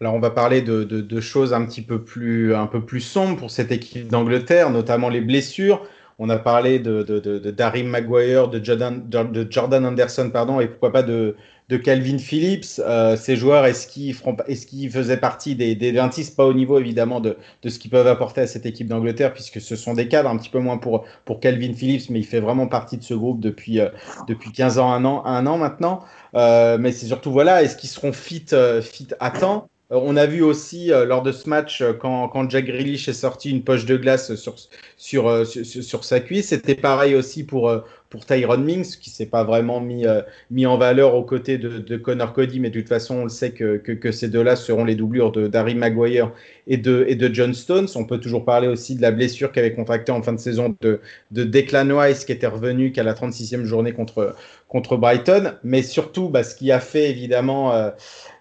[0.00, 3.36] Alors on va parler de, de, choses un petit peu plus, un peu plus sombres
[3.36, 5.86] pour cette équipe d'Angleterre, notamment les blessures.
[6.20, 11.02] On a parlé de, de, Maguire, de Jordan, de Jordan Anderson, pardon, et pourquoi pas
[11.02, 11.36] de,
[11.68, 12.80] de Calvin Phillips.
[12.80, 17.20] Euh, ces joueurs, est-ce qu'ils est faisaient partie des, des 26 Pas au niveau évidemment
[17.20, 20.30] de, de ce qu'ils peuvent apporter à cette équipe d'Angleterre, puisque ce sont des cadres,
[20.30, 23.14] un petit peu moins pour, pour Calvin Phillips, mais il fait vraiment partie de ce
[23.14, 23.88] groupe depuis, euh,
[24.26, 26.00] depuis 15 ans, un an, un an maintenant.
[26.34, 28.46] Euh, mais c'est surtout, voilà, est-ce qu'ils seront fit,
[28.82, 29.68] fit à temps?
[29.90, 33.08] Euh, on a vu aussi euh, lors de ce match, euh, quand, quand, Jack Grealish
[33.08, 34.56] est sorti une poche de glace sur,
[34.96, 37.72] sur, sur, sa cuisse, c'était pareil aussi pour,
[38.10, 40.04] pour Tyron Mings, qui s'est pas vraiment mis,
[40.50, 43.50] mis en valeur aux côtés de, Connor Cody, mais de toute façon, on le sait
[43.50, 46.32] que, que, ces deux-là seront les doublures de d'Harry Maguire
[46.66, 47.88] et de, et de John Stones.
[47.96, 51.00] On peut toujours parler aussi de la blessure qu'avait contractée en fin de saison de,
[51.32, 54.34] de Declan Rice, qui était revenu qu'à la 36e journée contre,
[54.68, 57.92] contre Brighton, mais surtout, bah, ce qui a fait évidemment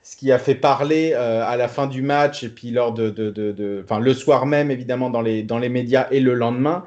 [0.08, 3.10] ce qui a fait parler euh, à la fin du match et puis lors de,
[3.10, 6.86] de, de, le soir même évidemment dans les, dans les médias et le lendemain,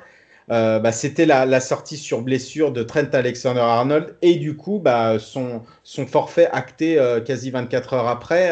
[0.50, 5.62] euh, bah, c'était la, sortie sur blessure de Trent Alexander-Arnold et du coup bah, son,
[6.06, 8.50] forfait acté euh, quasi 24 heures après.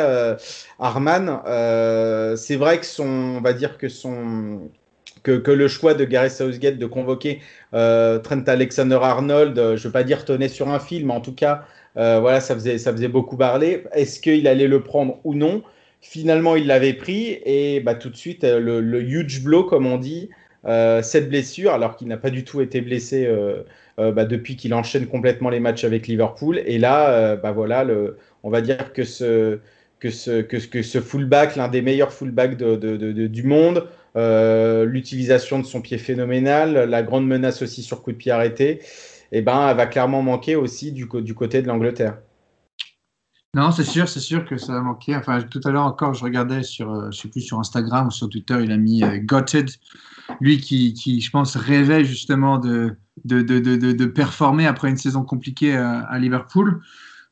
[0.78, 1.40] Arman,
[2.36, 3.06] c'est vrai que son,
[3.38, 4.70] on va dire que son
[5.22, 7.40] que, le choix de Gareth Southgate de convoquer
[7.72, 11.64] Trent Alexander-Arnold, je ne veux pas dire tenait sur un film, mais en tout cas
[11.98, 13.84] euh, voilà, ça faisait, ça faisait beaucoup parler.
[13.92, 15.62] Est-ce qu'il allait le prendre ou non?
[16.00, 19.98] Finalement, il l'avait pris et bah, tout de suite, euh, le, huge blow, comme on
[19.98, 20.30] dit,
[20.66, 23.28] euh, cette blessure, alors qu'il n'a pas du tout été blessé
[23.96, 26.60] bah, depuis qu'il enchaîne complètement les matchs avec Liverpool.
[26.66, 27.86] Et là, bah, voilà,
[28.42, 29.58] on va dire que ce,
[29.98, 37.02] que ce, fullback, l'un des meilleurs fullbacks du monde, l'utilisation de son pied phénoménal, la
[37.02, 38.80] grande menace aussi sur coup de pied arrêté,
[39.32, 42.18] eh ben, elle va clairement manquer aussi du côté de l'Angleterre.
[43.54, 45.16] Non, c'est sûr, c'est sûr que ça va manquer.
[45.16, 48.10] Enfin, tout à l'heure encore, je regardais sur, euh, je sais plus sur Instagram ou
[48.10, 49.70] sur Twitter, il a mis euh, Gotted,
[50.40, 55.24] lui qui, qui, je pense, rêvait justement de, de, de, de, performer après une saison
[55.24, 56.82] compliquée à, Liverpool.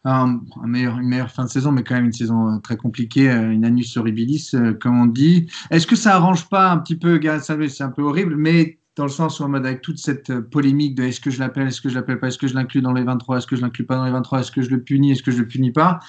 [0.04, 3.96] Une meilleure fin de saison, mais quand même une saison euh, très compliquée, une annus
[3.96, 5.50] horribilis, comme on dit.
[5.70, 9.04] Est-ce que ça arrange pas un petit peu Gareth C'est un peu horrible, mais dans
[9.04, 11.68] le sens où en mode avec toute cette euh, polémique de est-ce que je l'appelle,
[11.68, 13.60] est-ce que je l'appelle pas, est-ce que je l'inclus dans les 23, est-ce que je
[13.60, 15.70] l'inclus pas dans les 23, est-ce que je le punis, est-ce que je le punis
[15.70, 16.00] pas.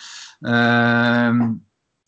[0.46, 1.50] Euh,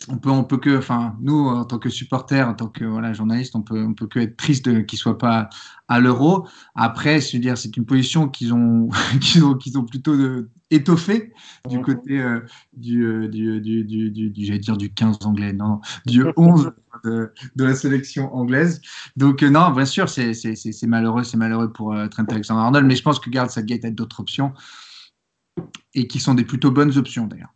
[0.07, 3.11] on peut, on peut que, enfin, nous, en tant que supporters, en tant que voilà,
[3.11, 5.49] journaliste, on peut, on peut que être triste qu'il soit pas
[5.89, 6.47] à l'euro.
[6.73, 8.89] Après, je veux dire, c'est une position qu'ils ont,
[9.21, 11.33] qu'ils ont, qu'ils ont plutôt de, étoffée
[11.67, 11.83] du mhm.
[11.83, 12.39] côté euh,
[12.73, 16.71] du, euh, du, du, du, du j'allais dire du 15 anglais, non, du 11
[17.03, 18.81] de, de la sélection anglaise.
[19.17, 22.95] Donc, euh, non, bien sûr, c'est, c'est, c'est malheureux, c'est malheureux pour Trent Alexander-Arnold, mais
[22.95, 24.53] je pense que Garde Southgate a d'autres options
[25.93, 27.53] et qui sont des plutôt bonnes options d'ailleurs.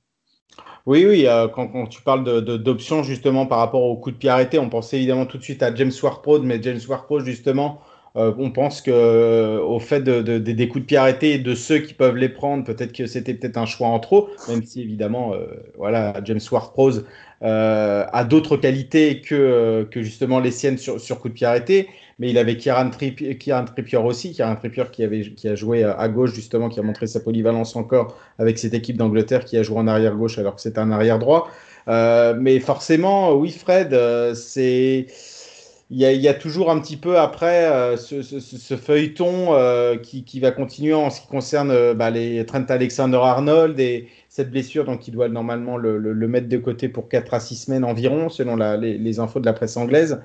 [0.85, 4.29] Oui, oui, euh, quand, tu parles d'options de, justement par rapport au coup de pied
[4.29, 7.79] arrêté, on pensait évidemment tout de suite à James Ward-Prowse, mais James Ward-Prowse justement,
[8.17, 11.79] euh, on pense que euh, fait de, des coups de pied arrêtés et de ceux
[11.79, 15.31] qui peuvent les prendre, peut-être que c'était peut-être un choix en trop, même si évidemment,
[15.77, 17.05] voilà, James Ward-Prowse
[17.39, 21.87] a d'autres qualités que, que justement les siennes sur, sur coup de pied arrêté
[22.19, 26.33] mais il avait Kieran, Trippier aussi, Kieran Trippier qui, avait, qui a joué à gauche
[26.33, 29.87] justement, qui a montré sa polyvalence encore avec cette équipe d'Angleterre qui a joué en
[29.87, 31.49] arrière gauche alors que c'était un arrière droit.
[31.87, 34.33] Euh, mais forcément, oui, Fred, euh,
[35.89, 39.49] il y, a, toujours un petit peu après euh, ce, feuilleton
[40.01, 45.07] qui, va continuer en ce qui concerne bah, les Trent Alexander-Arnold et cette blessure, donc
[45.07, 49.19] il doit normalement le, mettre de côté pour 4 à 6 semaines environ, selon les,
[49.19, 50.19] infos de la presse anglaise.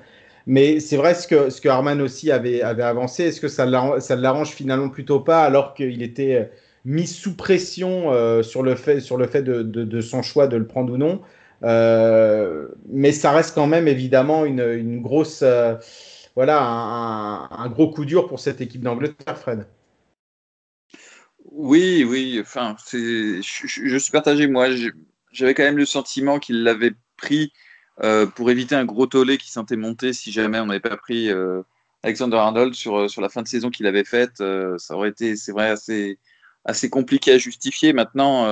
[0.49, 3.25] Mais c'est vrai ce que, ce que Arman aussi avait, avait avancé.
[3.25, 6.45] Est-ce que ça ne l'arrange finalement plutôt pas alors qu'il était euh,
[6.85, 10.57] mis sous pression euh, sur le fait, sur le fait de, de, son choix de
[10.57, 11.21] le prendre ou non?
[11.63, 15.43] Euh, Mais ça reste quand même évidemment une, une grosse,
[16.35, 19.67] voilà, un, un, gros coup dur pour cette équipe d'Angleterre, Fred.
[21.51, 22.39] Oui, oui.
[22.41, 24.47] Enfin, je, je, suis partagé.
[24.47, 24.69] Moi,
[25.31, 27.53] j'avais quand même le sentiment qu'il l'avait pris
[28.03, 31.29] euh, pour éviter un gros tollé qui sentait monter si jamais on n'avait pas pris
[31.29, 31.61] euh,
[32.03, 34.37] Alexander Arnold sur, euh, sur la fin de saison qu'il avait faite.
[34.37, 36.17] ça aurait été, c'est vrai, assez,
[36.65, 37.91] assez compliqué à justifier.
[37.93, 38.47] Maintenant,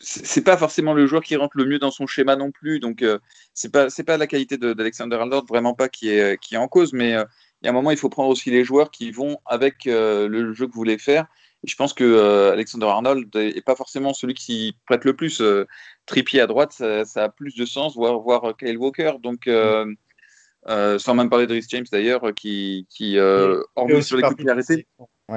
[0.00, 2.78] c'est pas forcément le joueur qui rentre le mieux dans son schéma non plus.
[2.78, 3.04] Donc,
[3.54, 6.92] c'est pas, pas la qualité d'Alexander Arnold, vraiment pas qui est, qui est en cause.
[6.92, 9.86] Mais il y a un moment, il faut prendre aussi les joueurs qui vont avec
[9.86, 11.26] le jeu que vous voulez faire
[11.64, 15.40] je pense que euh, Alexander Arnold n'est pas forcément celui qui prête le plus.
[15.40, 15.66] Euh,
[16.06, 19.12] Trippier à droite, ça, a plus de sens, voire, voir Kyle Walker.
[19.22, 19.86] Donc, euh,
[20.66, 24.86] sans même parler de Rhys James d'ailleurs, qui, qui hormis sur les coups de arrêtés,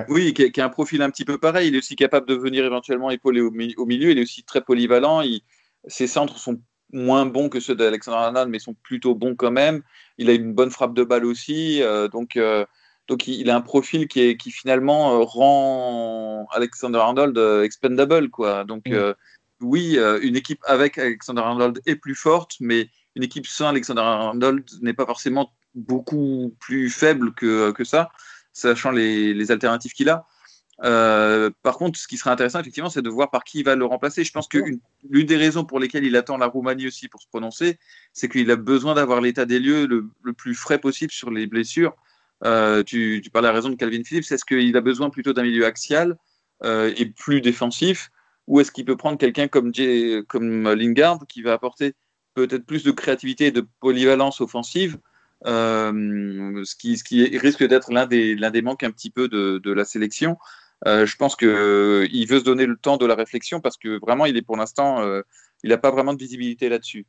[0.07, 1.67] oui, qui, a un profil un petit peu pareil.
[1.67, 4.09] Il est aussi capable de venir éventuellement épauler au, milieu.
[4.09, 5.21] Il est aussi très polyvalent.
[5.85, 6.59] ses centres sont
[6.91, 9.83] moins bons que ceux d'Alexander Arnold, mais sont plutôt bons quand même.
[10.17, 11.81] Il a une bonne frappe de balle aussi.
[12.11, 12.39] donc,
[13.07, 18.29] donc il, a un profil qui, est, qui finalement euh, rend Alexander Arnold euh, expendable.
[18.29, 18.63] Quoi.
[18.63, 18.93] Donc mm.
[18.93, 19.13] euh,
[19.61, 24.65] oui, une équipe avec Alexander Arnold est plus forte, mais une équipe sans Alexander Arnold
[24.81, 28.09] n'est pas forcément beaucoup plus faible que, que ça,
[28.51, 30.25] sachant les, les alternatives qu'il a.
[30.81, 33.85] par contre, ce qui serait intéressant, effectivement, c'est de voir par qui il va le
[33.85, 34.25] remplacer.
[34.25, 34.59] Je pense que
[35.09, 37.79] l'une des raisons pour lesquelles il attend la Roumanie aussi pour se prononcer,
[38.11, 41.47] c'est qu'il a besoin d'avoir l'état des lieux le, le, plus frais possible sur les
[41.47, 41.95] blessures.
[42.45, 44.31] Euh, tu, tu, parlais à raison de Calvin Phillips.
[44.31, 46.17] Est-ce qu'il a besoin plutôt d'un milieu axial
[46.63, 48.09] euh, et plus défensif
[48.47, 49.71] ou est-ce qu'il peut prendre quelqu'un comme,
[50.27, 51.93] comme Lingard qui va apporter
[52.33, 54.97] peut-être plus de créativité et de polyvalence offensive
[55.45, 59.85] euh, ce, qui, risque d'être l'un des, des manques un petit peu de, de la
[59.85, 60.37] sélection.
[60.85, 64.35] je pense qu'il veut se donner le temps de la réflexion parce que vraiment, il
[64.35, 65.01] est pour l'instant,
[65.63, 67.05] il n'a pas vraiment de visibilité là-dessus.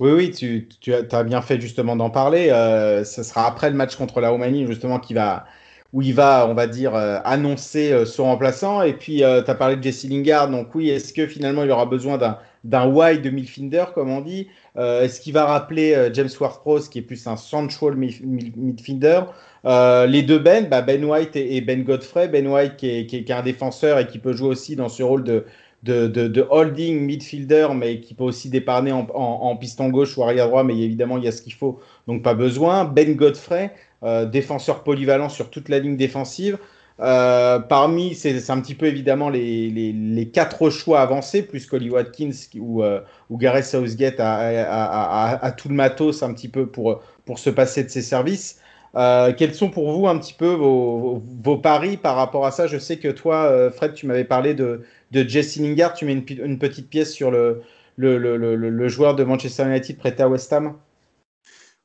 [0.00, 2.50] Oui, oui, tu, tu as bien fait justement d'en parler.
[2.50, 5.44] Euh, ce sera après le match contre la Roumanie justement qui va,
[5.92, 8.82] où il va, on va dire, euh, annoncer euh, son remplaçant.
[8.82, 10.50] Et puis, tu as parlé de Jesse Lingard.
[10.50, 12.16] Donc oui, est-ce que finalement il aura besoin
[12.64, 14.48] d'un wide de midfielder, comme on dit?
[14.76, 19.22] Est-ce qu'il va rappeler James Ward-Prowse, qui est plus un central midfielder?
[19.64, 22.28] Les deux Ben, bah Ben White et, Ben Godfrey.
[22.28, 25.02] Ben White qui est, qui est, un défenseur et qui peut jouer aussi dans ce
[25.02, 25.44] rôle de,
[25.82, 30.78] de, holding midfielder, mais qui peut aussi dépanner en, piston gauche ou arrière droit, mais
[30.78, 32.84] évidemment, il y a ce qu'il faut, donc pas besoin.
[32.84, 36.58] Ben Godfrey, euh, défenseur polyvalent sur toute la ligne défensive.
[37.00, 42.82] Euh, parmi, c'est un petit peu évidemment les, quatre choix avancés, plus Collie Watkins ou,
[42.82, 47.84] euh, ou Gareth Southgate a, tout le matos un petit peu pour, pour se passer
[47.84, 48.60] de ses services.
[48.94, 51.22] Quels sont pour vous un petit peu vos,
[51.62, 52.66] paris par rapport à ça?
[52.66, 56.58] Je sais que toi, Fred, tu m'avais parlé de, de Jesse Lingard, tu mets une,
[56.58, 57.62] petite pièce sur le,
[57.96, 60.74] le, joueur de Manchester United prêté à West Ham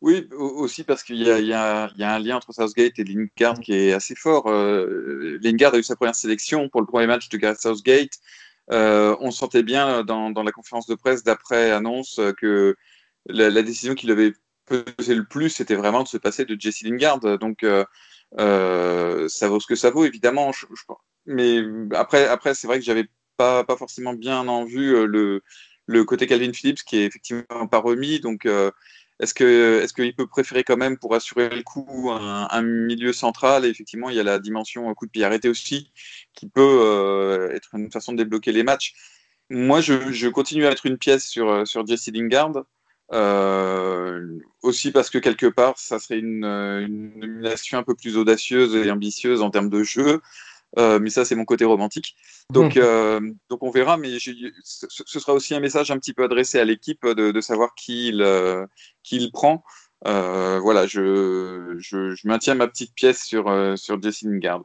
[0.04, 4.16] oui, aussi parce qu'il y, a un lien entre Southgate et Lingard qui est assez
[4.16, 4.48] fort.
[4.48, 8.20] Euh, Lingard a eu sa première sélection pour le premier match de Southgate.
[8.74, 12.76] Euh, on sentait bien dans, la conférence de presse d'après annonce que
[13.28, 14.34] la, décision qui avait
[14.66, 17.20] pesé le plus, c'était vraiment de se passer de Jesse Lingard.
[17.40, 17.64] Donc,
[18.40, 20.52] euh, ça vaut ce que ça vaut, évidemment.
[21.26, 21.62] mais
[21.94, 25.42] après, après c'est vrai que j'avais pas, pas forcément bien en vue euh,
[25.88, 28.20] le, côté Calvin Phillips qui est effectivement pas remis.
[28.20, 28.48] Donc,
[29.20, 33.66] est-ce que est-ce qu'il peut préférer quand même pour assurer le coup un, milieu central?
[33.66, 35.92] Et effectivement, il y a la dimension coup de pied arrêté aussi
[36.34, 38.94] qui peut être une façon de débloquer les matchs.
[39.50, 42.64] Moi, je, continue à être une pièce sur, sur Jesse Lingard.
[43.14, 48.76] Euh, aussi parce que quelque part, ça serait une, une, nomination un peu plus audacieuse
[48.76, 50.22] et ambitieuse en termes de jeu.
[50.80, 52.16] Euh, mais ça, c'est mon côté romantique.
[52.50, 52.82] Donc, mmh.
[52.82, 56.66] euh, donc on verra, mais ce, sera aussi un message un petit peu adressé à
[56.66, 58.26] l'équipe de, savoir qui il,
[59.04, 59.64] qui il prend.
[60.04, 63.46] voilà, je, je, je, maintiens ma petite pièce sur,
[63.78, 64.64] sur Jesse Lingard.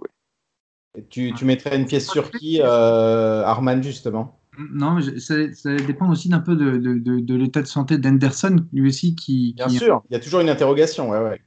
[1.11, 4.38] Tu, tu, mettrais une pièce sur qui, Arman, justement?
[4.73, 5.37] Non, mais ça,
[5.87, 9.15] dépend aussi d'un peu de, de, de, l'état de santé d'Henderson, lui aussi.
[9.15, 11.11] Qui, Bien sûr, il y a toujours une interrogation.
[11.11, 11.41] Ouais, ouais.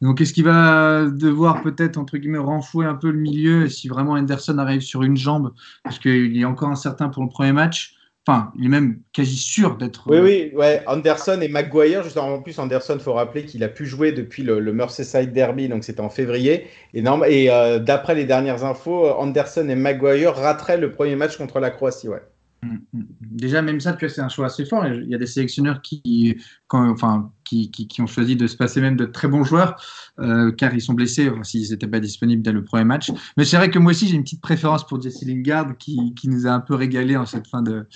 [0.00, 4.12] Donc, est-ce qu'il va devoir peut-être, entre guillemets, renflouer un peu le milieu si vraiment
[4.12, 5.52] Henderson arrive sur une jambe
[5.84, 7.96] Parce qu'il est encore incertain pour le premier match?
[8.26, 10.04] Enfin, il est même quasi sûr d'être.
[10.06, 10.82] Oui, oui, ouais.
[10.86, 14.42] Anderson et Maguire, justement, en plus, Anderson, il faut rappeler qu'il a pu jouer depuis
[14.42, 16.66] le, Merseyside Derby, donc c'était en février.
[16.94, 21.60] Et, et euh, d'après les dernières infos, Anderson et Maguire rateraient le premier match contre
[21.60, 22.22] la Croatie, ouais.
[22.62, 23.04] Mm, mm.
[23.20, 24.86] Déjà, même ça, tu vois, c'est un choix assez fort.
[24.86, 26.36] Il y a des sélectionneurs qui,
[26.68, 29.80] enfin, qui, ont choisi de se passer même de très bons joueurs,
[30.18, 33.10] euh, car ils sont blessés, s'ils n'étaient pas disponibles dès le premier match.
[33.36, 36.28] Mais c'est vrai que moi aussi, j'ai une petite préférence pour Jesse Lingard, qui, qui,
[36.28, 37.86] nous a un peu régalé en cette fin de,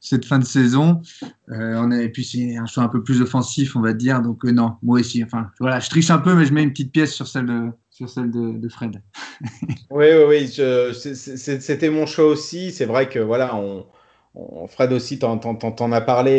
[0.00, 1.02] cette fin de saison.
[1.50, 4.22] Euh, on a, et puis, c'est un choix un peu plus offensif, on va dire.
[4.22, 5.22] Donc, euh, non, moi aussi.
[5.22, 7.68] Enfin, voilà, je triche un peu, mais je mets une petite pièce sur celle de,
[7.90, 9.02] sur celle de, Fred.
[9.90, 10.48] oui, oui, oui.
[10.94, 12.72] C'était mon choix aussi.
[12.72, 13.86] C'est vrai que, voilà, on
[14.68, 16.32] Fred aussi t'en, a parlé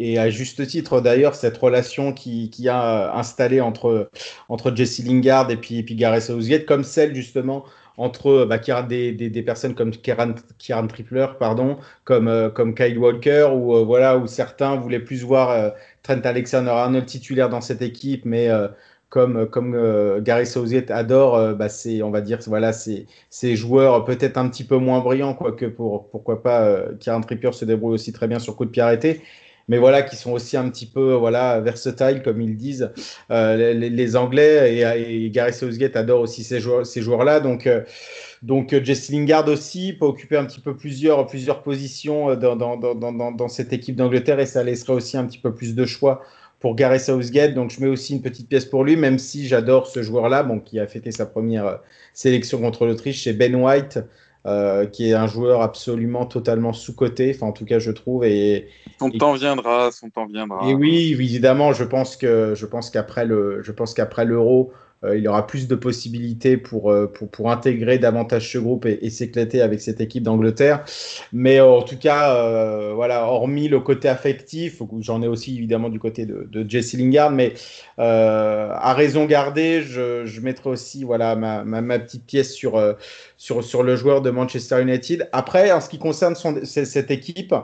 [0.00, 4.08] et, à juste titre d'ailleurs cette relation qui, qui a installé entre,
[4.48, 7.64] entre Jesse Lingard et puis, et puis Gareth Southgate comme celle justement
[8.00, 12.98] entre bah, des, des, des, personnes comme Kieran, Kieran Tripler, pardon, comme, euh, comme Kyle
[12.98, 15.68] Walker, ou euh, voilà, où certains voulaient plus voir euh,
[16.02, 18.48] Trent Alexander-Arnold titulaire dans cette équipe, mais
[19.10, 24.04] comme, comme euh, Gary Southgate adore, euh, bah, c'est, on va dire, voilà, ces joueurs
[24.04, 27.94] peut-être un petit peu moins brillants, quoique pour, pourquoi pas, euh, Kieran Trippier se débrouille
[27.94, 29.20] aussi très bien sur coup de pied arrêté,
[29.66, 32.92] mais voilà, qui sont aussi un petit peu, voilà, versatiles, comme ils disent,
[33.30, 37.68] les, les, Anglais, et, et, Gary Southgate adore aussi ces joueurs, ces joueurs-là, donc,
[38.42, 43.32] donc Jesse Lingard aussi peut occuper un petit peu plusieurs, plusieurs positions dans, dans, dans,
[43.32, 46.22] dans cette équipe d'Angleterre, et ça laisserait aussi un petit peu plus de choix
[46.60, 47.54] pour Gareth Southgate.
[47.54, 50.60] Donc je mets aussi une petite pièce pour lui, même si j'adore ce joueur-là, bon,
[50.60, 51.76] qui a fêté sa première euh,
[52.14, 53.98] sélection contre l'Autriche, c'est Ben White,
[54.46, 58.24] euh, qui est un joueur absolument totalement sous-coté, enfin en tout cas je trouve.
[58.24, 58.68] Et,
[58.98, 60.68] son temps viendra, son temps viendra.
[60.68, 65.16] Et oui, évidemment, je pense que je pense qu'après le, je pense qu'après l'Euro, euh,
[65.16, 69.62] il aura plus de possibilités pour, euh, pour, pour intégrer davantage ce groupe et, s'éclater
[69.62, 70.84] avec cette équipe d'Angleterre.
[71.32, 75.98] Mais euh, en tout cas, voilà, hormis le côté affectif, j'en ai aussi évidemment du
[75.98, 77.54] côté de, de Jesse Lingard, mais
[77.98, 82.78] à raison gardée, je, je mettrai aussi voilà, ma, ma, ma petite pièce sur,
[83.40, 85.26] sur, sur le joueur de Manchester United.
[85.32, 87.54] Après, en ce qui concerne cette équipe,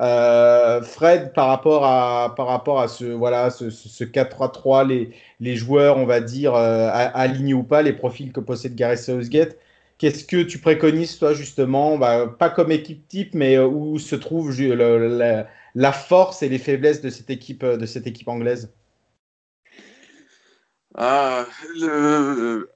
[0.00, 5.54] euh, Fred, par rapport à, par rapport à ce, voilà, ce, ce 4-3-3, les, les
[5.54, 9.56] joueurs, on va dire, euh, alignés ou pas, les profils que possède Gareth Southgate,
[9.98, 14.16] qu'est-ce que tu préconises, toi, justement, bah, pas comme équipe type, mais euh, où se
[14.16, 18.72] trouve la, la, force et les faiblesses de cette équipe, de cette équipe anglaise?
[20.96, 22.71] Ah, le,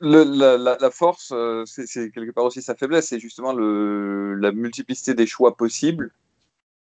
[0.00, 5.26] la, force, euh, c'est quelque part aussi sa faiblesse, c'est justement le, la multiplicité des
[5.26, 6.12] choix possibles.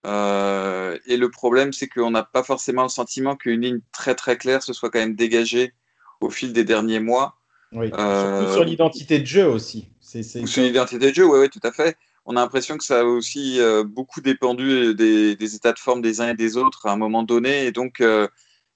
[0.05, 4.37] Euh, et le problème, c'est qu'on n'a pas forcément le sentiment qu'une ligne très très
[4.37, 5.73] claire se soit quand même dégagée
[6.21, 7.37] au fil des derniers mois.
[7.71, 9.89] Oui, euh, surtout sur l'identité de jeu aussi.
[10.01, 11.97] Sur l'identité de jeu, oui, ouais, tout à fait.
[12.25, 16.21] On a l'impression que ça a aussi beaucoup dépendu des, des, états de forme des
[16.21, 17.65] uns et des autres à un moment donné.
[17.65, 18.03] Et donc,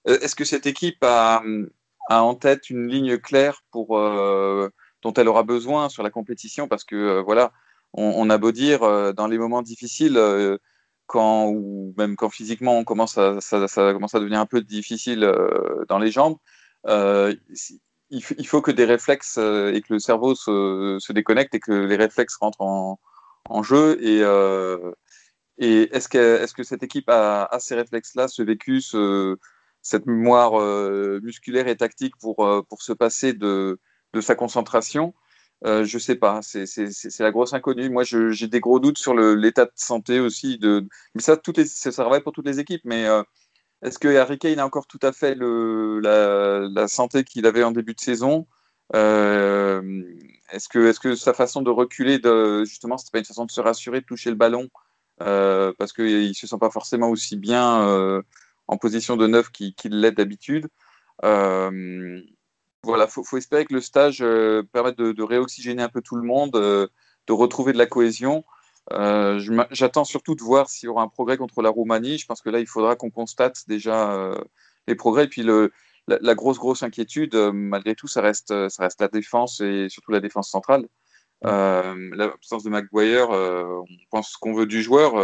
[0.06, 1.44] est-ce que cette équipe a,
[2.10, 4.70] a en tête une ligne claire pour, euh,
[5.02, 7.52] dont elle aura besoin sur la compétition parce que euh, voilà,
[7.94, 10.20] on, a beau dire euh, dans les moments difficiles,
[11.06, 15.32] quand, ou même quand physiquement on commence à, ça, commence à devenir un peu difficile
[15.90, 16.38] dans les jambes,
[18.10, 22.38] il, faut que des réflexes et que le cerveau se, déconnecte et que les réflexes
[22.38, 23.98] rentrent en, jeu.
[24.02, 24.22] Et,
[25.60, 29.38] est-ce que, est que cette équipe a, a ces réflexes-là, ce vécu, ce,
[29.84, 33.80] cette mémoire euh, musculaire et tactique pour, euh, pour se passer de,
[34.14, 35.14] de sa concentration.
[35.66, 37.90] Euh, je sais pas, c'est la grosse inconnue.
[37.90, 40.58] Moi, j'ai des gros doutes sur l'état de santé aussi.
[40.58, 40.88] De...
[41.14, 42.82] Mais ça, toutes les, ça travaille pour toutes les équipes.
[42.86, 43.06] Mais
[43.82, 47.64] est-ce que Harry Kane a encore tout à fait le, la, la santé qu'il avait
[47.64, 48.46] en début de saison?
[48.94, 52.20] Est-ce que, est -ce que sa façon de reculer,
[52.66, 54.70] justement, c'était pas une façon de se rassurer, de toucher le ballon
[55.18, 58.22] parce qu'il ne se sent pas forcément aussi bien
[58.68, 60.68] en position de neuf qu'il l'est d'habitude.
[61.22, 64.20] voilà, faut, faut, espérer que le stage
[64.72, 68.44] permette de, réoxygéner un peu tout le monde, de retrouver de la cohésion.
[68.92, 69.40] Euh,
[69.72, 72.18] j'attends surtout de voir s'il y aura un progrès contre la Roumanie.
[72.18, 74.36] Je pense que là, il faudra qu'on constate déjà euh,
[74.88, 75.26] les progrès.
[75.26, 75.44] Et puis,
[76.08, 80.12] la, grosse, grosse inquiétude, euh, malgré tout, ça reste, ça reste la défense et surtout
[80.12, 80.88] la défense centrale.
[81.44, 85.16] L'absence de Maguire, on pense qu'on veut du joueur,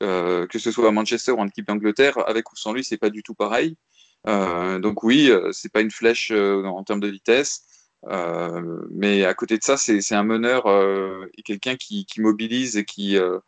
[0.00, 3.10] que ce soit à Manchester ou en équipe d'Angleterre, avec ou sans lui, c'est pas
[3.10, 3.76] du tout pareil.
[4.26, 7.64] donc oui, c'est pas une flèche en termes de vitesse.
[8.08, 12.84] Euh, mais à côté de ça, c'est un meneur euh, et quelqu'un qui, mobilise et
[12.84, 13.38] qui, euh,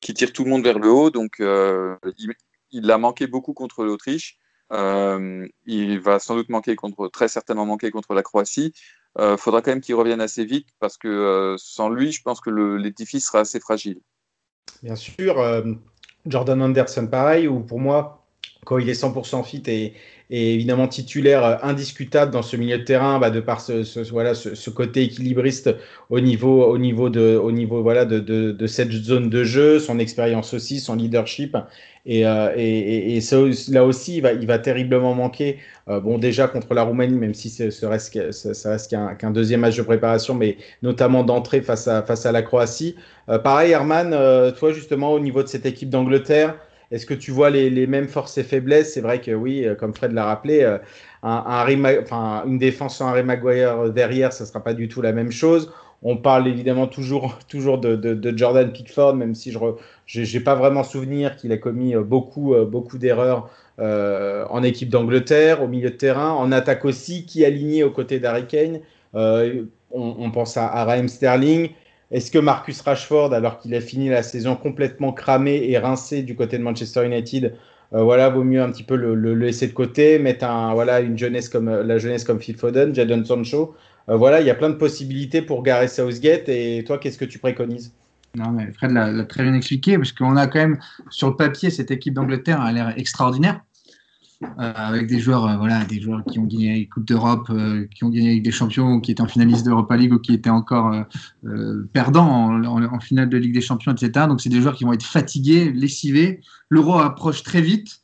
[0.00, 1.10] qui tire tout le monde vers le haut.
[1.10, 2.34] Donc, il,
[2.70, 4.38] il, a manqué beaucoup contre l'Autriche.
[4.70, 8.72] il va sans doute manquer contre, très certainement manquer contre la Croatie.
[9.18, 12.50] Il faudra quand même qu'il revienne assez vite parce que sans lui, je pense que
[12.50, 14.00] l'édifice sera assez fragile.
[14.82, 15.64] Bien sûr,
[16.26, 18.25] Jordan Anderson, pareil, ou pour moi,
[18.64, 19.92] quand il est 100% fit et,
[20.28, 24.34] et évidemment titulaire euh, indiscutable dans ce milieu de terrain, bah, de par ce, voilà,
[24.34, 25.70] ce, côté équilibriste
[26.10, 29.78] au niveau, au niveau, de, au niveau voilà, de, de, de cette zone de jeu,
[29.78, 31.56] son expérience aussi, son leadership.
[32.06, 33.20] Et, euh, et, et,
[33.68, 35.58] là aussi, il va, il va terriblement manquer.
[35.88, 39.76] Euh, bon, déjà contre la Roumanie, même si ce reste, ça, reste qu'un deuxième match
[39.76, 42.96] de préparation, mais notamment d'entrée face à, face à la Croatie.
[43.44, 44.10] pareil, Herman,
[44.56, 46.56] toi justement, au niveau de cette équipe d'Angleterre,
[46.90, 48.94] est-ce que tu vois les, mêmes forces et faiblesses?
[48.94, 50.78] C'est vrai que oui, euh, comme Fred l'a rappelé, euh,
[51.22, 51.66] un,
[52.46, 55.72] une défense sans Harry Maguire derrière, ça ne sera pas du tout la même chose.
[56.02, 61.36] On parle évidemment toujours, toujours de, Jordan Pickford, même si je n'ai pas vraiment souvenir
[61.36, 66.50] qu'il a commis euh, beaucoup, beaucoup d'erreurs en équipe d'Angleterre, au milieu de terrain, en
[66.50, 68.80] attaque aussi, qui aligné aux côtés d'Harry Kane.
[69.12, 71.68] on, pense à, à Raheem Sterling.
[72.10, 76.36] Est-ce que Marcus Rashford, alors qu'il a fini la saison complètement cramé et rincé du
[76.36, 77.54] côté de Manchester United,
[77.92, 81.18] euh, voilà, vaut mieux un petit peu le, laisser de côté, mettre un, voilà, une
[81.18, 83.74] jeunesse comme la jeunesse comme Phil Foden, Jadon Sancho.
[84.08, 86.48] Euh, voilà, il y a plein de possibilités pour Gareth Southgate.
[86.48, 87.92] Et toi, qu'est-ce que tu préconises?
[88.36, 90.78] Non, mais Fred l'a très bien expliqué, parce qu'on a quand même,
[91.10, 93.60] sur le papier, cette équipe d'Angleterre a l'air extraordinaire.
[94.42, 97.86] Euh, avec des joueurs, euh, voilà, des joueurs qui ont gagné la Coupe d'Europe, euh,
[97.86, 100.50] qui ont gagné avec des champions, qui étaient en finaliste d'Europa League ou qui étaient
[100.50, 100.94] encore
[101.92, 104.26] perdants en, finale de Ligue des Champions, etc.
[104.28, 106.40] Donc c'est des joueurs qui vont être fatigués, lessivés.
[106.68, 108.00] L'Euro approche très vite.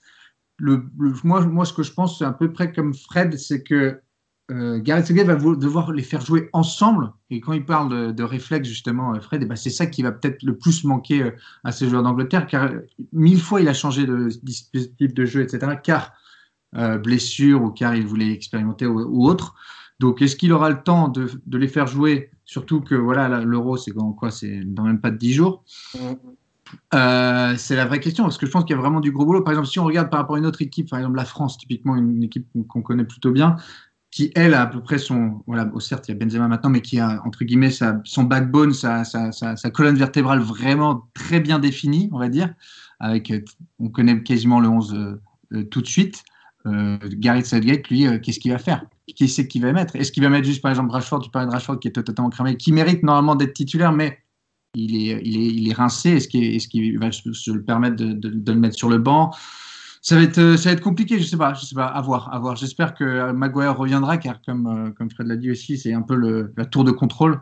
[0.56, 0.84] Le,
[1.24, 4.00] moi, moi, ce que je pense, c'est à peu près comme Fred, c'est que
[4.50, 7.12] Gareth Southgate va devoir les faire jouer ensemble.
[7.30, 10.42] Et quand il parle de, réflexe, justement, Fred, eh ben, c'est ça qui va peut-être
[10.42, 11.32] le plus manquer
[11.64, 12.70] à ces joueurs d'Angleterre, car
[13.12, 15.78] mille fois il a changé de dispositif de jeu, etc.
[15.82, 16.12] Car
[16.76, 19.54] euh, blessure ou car il voulait expérimenter ou, autre.
[20.00, 22.30] Donc, est-ce qu'il aura le temps de, les faire jouer?
[22.44, 25.64] Surtout que voilà, l'euro, c'est quoi C'est dans même pas de 10 jours.
[26.94, 29.24] Euh, c'est la vraie question, parce que je pense qu'il y a vraiment du gros
[29.24, 29.42] boulot.
[29.42, 31.58] Par exemple, si on regarde par rapport à une autre équipe, par exemple la France,
[31.58, 33.56] typiquement une équipe qu'on connaît plutôt bien,
[34.10, 36.70] qui elle a à peu près son, voilà, oh, certes il y a Benzema maintenant,
[36.70, 41.40] mais qui a entre guillemets sa, son backbone, sa, sa, sa, colonne vertébrale vraiment très
[41.40, 42.52] bien définie, on va dire,
[43.00, 43.32] avec,
[43.78, 45.18] on connaît quasiment le 11
[45.52, 46.24] euh, tout de suite
[46.66, 48.84] euh, Gareth Southgate, lui, euh, qu'est-ce qu'il va faire?
[49.16, 49.96] Qui c'est qu'il va mettre?
[49.96, 51.20] Est-ce qu'il va mettre juste, par exemple, Rashford?
[51.20, 54.18] Tu parlais de Rashford qui est totalement cramé, qui mérite normalement d'être titulaire, mais
[54.74, 56.10] il est, il est, il est rincé.
[56.10, 56.28] Est-ce
[56.68, 59.32] qu'il va se le permettre de, le mettre sur le banc?
[60.00, 62.32] Ça va, être, euh, ça va être compliqué, je sais pas, sais pas, à voir,
[62.34, 62.56] à voir.
[62.56, 66.16] J'espère que euh, Maguire reviendra, car comme, comme Fred l'a dit aussi, c'est un peu
[66.16, 67.40] le, la tour de contrôle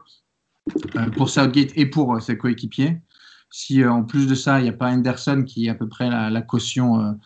[1.17, 3.01] pour Southgate et pour ses coéquipiers.
[3.51, 6.09] Si en plus de ça, il n'y a pas Henderson qui est à peu près
[6.09, 7.19] la, la caution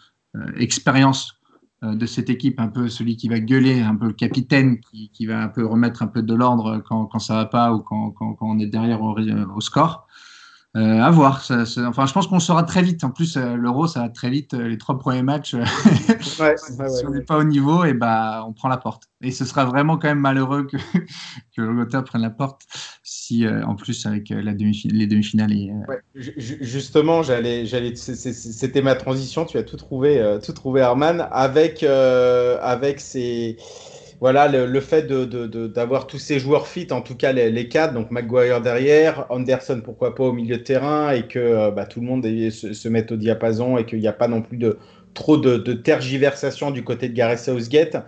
[0.56, 1.43] expérience euh,
[1.92, 5.42] de cette équipe, un peu celui qui va gueuler, un peu le capitaine, qui, va
[5.42, 8.36] un peu remettre un peu de l'ordre quand, quand ça va pas ou quand, quand,
[8.40, 10.06] on est derrière au, score.
[10.76, 11.40] Euh, à voir.
[11.50, 13.04] enfin, je pense qu'on saura très vite.
[13.04, 14.54] En plus, euh, l'Euro, ça va très vite.
[14.54, 15.54] Les trois premiers matchs,
[16.20, 16.42] si
[17.06, 19.04] on n'est pas au niveau, et eh bah, on prend la porte.
[19.20, 20.76] Et ce sera vraiment quand même malheureux que,
[21.56, 22.62] que l'Angleterre prenne la porte
[23.04, 25.54] si, euh, en plus, avec la demi les demi-finales.
[26.14, 29.44] justement, j'allais, j'allais, c'était ma transition.
[29.44, 33.58] Tu as tout trouvé, tout trouvé, Arman, avec, avec ces
[34.24, 38.10] voilà, le, fait d'avoir tous ces joueurs fit, en tout cas les, les, quatre, donc
[38.10, 42.06] Maguire derrière, Anderson pourquoi pas au milieu de terrain, et que euh, bah, tout le
[42.06, 44.58] monde se, mette au diapason et qu'il n'y a pas non plus
[45.12, 47.98] trop de, tergiversation du côté de Gareth Southgate.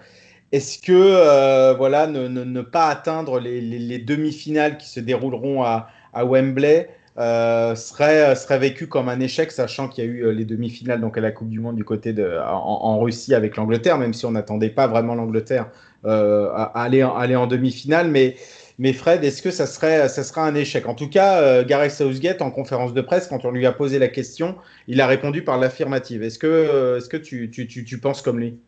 [0.53, 6.89] Est-ce que euh, voilà, ne, pas atteindre les, demi-finales qui se dérouleront à, Wembley
[7.19, 11.21] serait, serait vécu comme un échec, sachant qu'il y a eu les demi-finales donc à
[11.21, 14.87] la Coupe du Monde du côté en, Russie avec l'Angleterre, même si on n'attendait pas
[14.87, 15.69] vraiment l'Angleterre
[16.05, 18.37] à aller, aller en demi-finale, mais
[18.79, 20.87] mais Fred, est-ce que ça serait, ça serait un échec?
[20.87, 23.99] En tout cas, euh, Gareth Southgate, en conférence de presse, quand on lui a posé
[23.99, 26.23] la question, il a répondu par l'affirmative.
[26.23, 28.59] Est-ce que, euh, est-ce que tu, tu, tu, penses comme lui?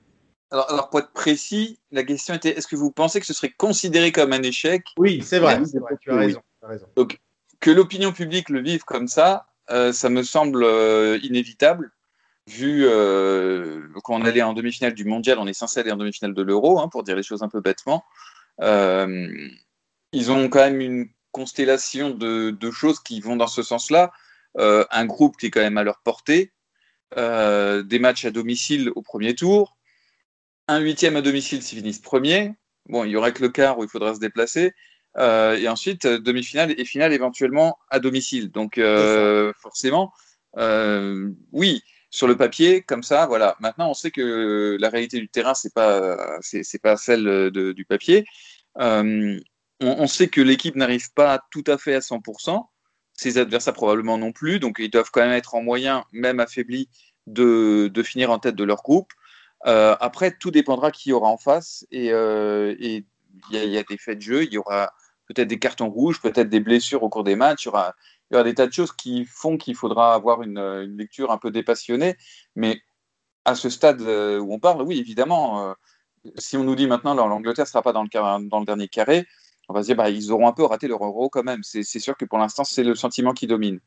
[0.51, 3.53] Alors, alors, pour être précis, la question était est-ce que vous pensez que ce serait
[3.55, 4.83] considéré comme un échec?
[4.97, 5.61] Oui, c'est vrai,
[6.01, 6.41] tu as raison.
[6.97, 7.19] Donc,
[7.61, 10.65] que l'opinion publique le vive comme ça, euh, ça me semble
[11.23, 11.91] inévitable
[12.49, 16.43] vu euh, qu'on allait en demi-finale du mondial, on est censé aller en demi-finale de
[16.43, 18.05] l'euro, hein, pour dire les choses un peu bêtement.
[18.61, 19.49] Euh,
[20.13, 24.13] ils ont quand même une constellation de, choses qui vont dans ce sens-là.
[24.59, 26.53] Euh, un groupe qui est quand même à leur portée,
[27.17, 29.77] euh, des matchs à domicile au premier tour,
[30.67, 32.55] un huitième à domicile s'ils finissent premier.
[32.87, 34.73] Bon, il y aurait que le quart où il faudra se déplacer.
[35.17, 38.51] Et ensuite, demi-finale et finale éventuellement à domicile.
[38.51, 38.81] Donc,
[39.61, 40.13] forcément,
[41.53, 43.57] oui, sur le papier, comme ça, voilà.
[43.61, 48.25] Maintenant, on sait que la réalité du terrain, c'est pas, c'est, pas celle du papier.
[49.81, 52.67] On, sait que l'équipe n'arrive pas tout à fait à 100%,
[53.13, 56.89] ses adversaires probablement non plus, donc ils doivent quand même être en moyen, même affaiblis,
[57.27, 59.13] de, finir en tête de leur groupe.
[59.67, 63.05] Euh, après, tout dépendra qui y aura en face, et euh, il
[63.51, 64.93] y, a des faits de jeu, il y aura
[65.27, 67.95] peut-être des cartons rouges, peut-être des blessures au cours des matchs, il y aura,
[68.31, 70.61] des tas de choses qui font qu'il faudra avoir une,
[70.97, 72.17] lecture un peu dépassionnée,
[72.55, 72.81] mais
[73.45, 75.75] à ce stade euh, où on parle, oui, évidemment,
[76.37, 79.27] si on nous dit maintenant l'Angleterre ne sera pas dans le, dernier carré,
[79.69, 81.63] on va se dire bah, ils auront un peu raté leur euro quand même.
[81.63, 83.81] C'est sûr que pour l'instant, c'est le sentiment qui domine.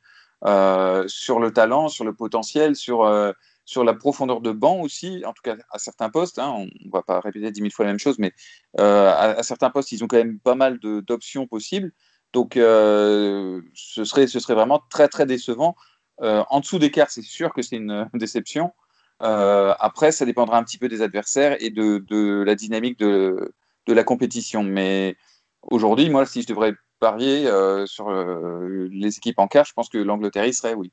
[0.46, 3.32] Euh, sur le talent, sur le potentiel, sur, euh,
[3.76, 6.39] la profondeur de banc aussi, en tout cas à certains postes.
[6.39, 8.34] Hein, on ne va pas répéter dix mille fois la même chose, mais
[8.80, 11.94] euh, à, certains postes, ils ont quand même pas mal d'options possibles.
[12.34, 13.62] Donc ce,
[14.04, 15.76] serait, ce serait vraiment très très décevant.
[16.20, 18.72] en dessous des cartes, c'est sûr que c'est une déception.
[19.20, 23.54] après, ça dépendra un petit peu des adversaires et de, de la dynamique de,
[23.86, 24.64] de la compétition.
[24.64, 25.18] Mais
[25.64, 29.90] Aujourd'hui, moi, si je devrais parier euh, sur euh, les équipes en quart, je pense
[29.90, 30.92] que l'Angleterre y serait, oui.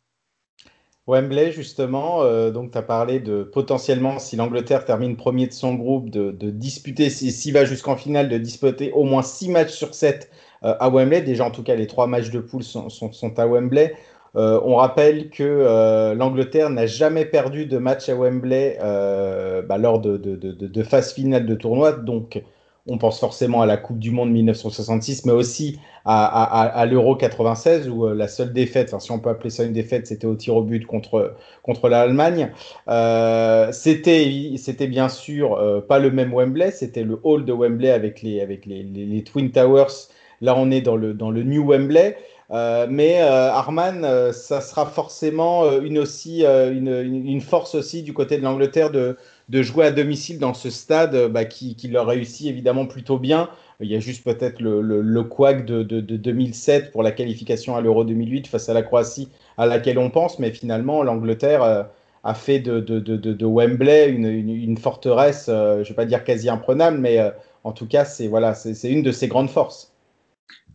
[1.06, 5.74] Wembley, justement, euh, donc tu as parlé de potentiellement, si l'Angleterre termine premier de son
[5.74, 10.30] groupe, de, disputer, s'il va jusqu'en finale, de disputer au moins 6 matchs sur 7
[10.62, 11.22] à Wembley.
[11.22, 12.88] Déjà, en tout cas, les 3 matchs de poule sont,
[13.36, 13.94] à Wembley.
[14.34, 20.36] on rappelle que l'Angleterre n'a jamais perdu de match à Wembley bah, lors de, de,
[20.36, 21.92] de, phase finale de tournoi.
[21.92, 22.42] Donc,
[22.88, 28.06] on pense forcément à la Coupe du Monde 1966, mais aussi à, l'Euro 96, où
[28.06, 30.62] euh, la seule défaite, si on peut appeler ça une défaite, c'était au tir au
[30.62, 32.50] but contre, contre l'Allemagne.
[32.88, 37.90] Euh, c'était, c'était bien sûr euh, pas le même Wembley, c'était le hall de Wembley
[37.90, 40.08] avec les, avec les, Twin Towers.
[40.40, 42.16] Là, on est dans le, le New Wembley.
[42.50, 49.62] mais Arman, ça sera forcément une, aussi, une, force aussi du côté de l'Angleterre de,
[49.62, 53.48] jouer à domicile dans ce stade euh, bah, qui, leur réussit évidemment plutôt bien.
[53.80, 58.48] Il y a juste peut-être le, le, de, 2007 pour la qualification à l'Euro 2008
[58.48, 61.82] face à la Croatie à laquelle on pense, mais finalement l'Angleterre euh,
[62.24, 67.18] a fait de, Wembley une, forteresse, euh, je ne vais pas dire quasi imprenable, mais
[67.64, 69.87] en tout cas c'est voilà, c'est une de ses grandes forces.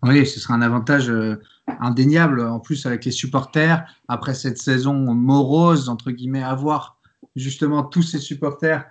[0.03, 1.11] Oui, ce sera un avantage
[1.79, 6.97] indéniable en plus avec les supporters après cette saison morose entre guillemets à voir
[7.35, 8.85] justement tous ces supporters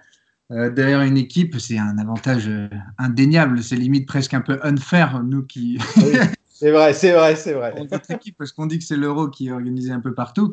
[0.53, 3.63] euh, derrière une équipe, c'est un avantage euh, indéniable.
[3.63, 5.79] C'est limite presque un peu unfair, nous qui.
[6.47, 7.75] c'est vrai, c'est vrai, c'est vrai.
[7.91, 10.53] Notre équipe, parce qu'on dit que c'est l'euro qui est organisé un peu partout.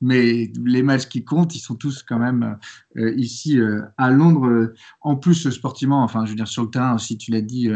[0.00, 2.58] Mais les matchs qui comptent, ils sont tous quand même
[2.96, 3.58] euh, ici
[3.98, 4.72] à Londres.
[5.00, 7.70] En plus, sportivement, enfin, je veux dire, sur le terrain aussi, tu l'as dit,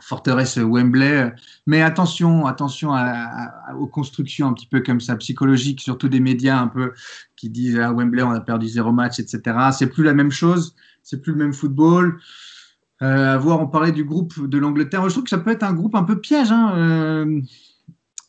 [0.00, 1.32] forteresse Wembley.
[1.66, 2.92] Mais attention, attention
[3.78, 6.92] aux constructions un petit peu comme ça, psychologiques, surtout des médias un peu
[7.36, 9.58] qui disent à ah, Wembley, on a perdu zéro match, etc.
[9.72, 12.20] C'est plus la même chose, c'est plus le même football.
[13.02, 15.04] Euh, à voir, on parlait du groupe de l'Angleterre.
[15.08, 16.50] Je trouve que ça peut être un groupe un peu piège.
[16.50, 16.74] Hein.
[16.76, 17.40] Euh,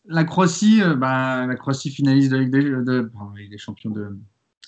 [0.06, 4.18] la Croatie, euh, bah, la Croatie finaliste de, de, de, des champions de,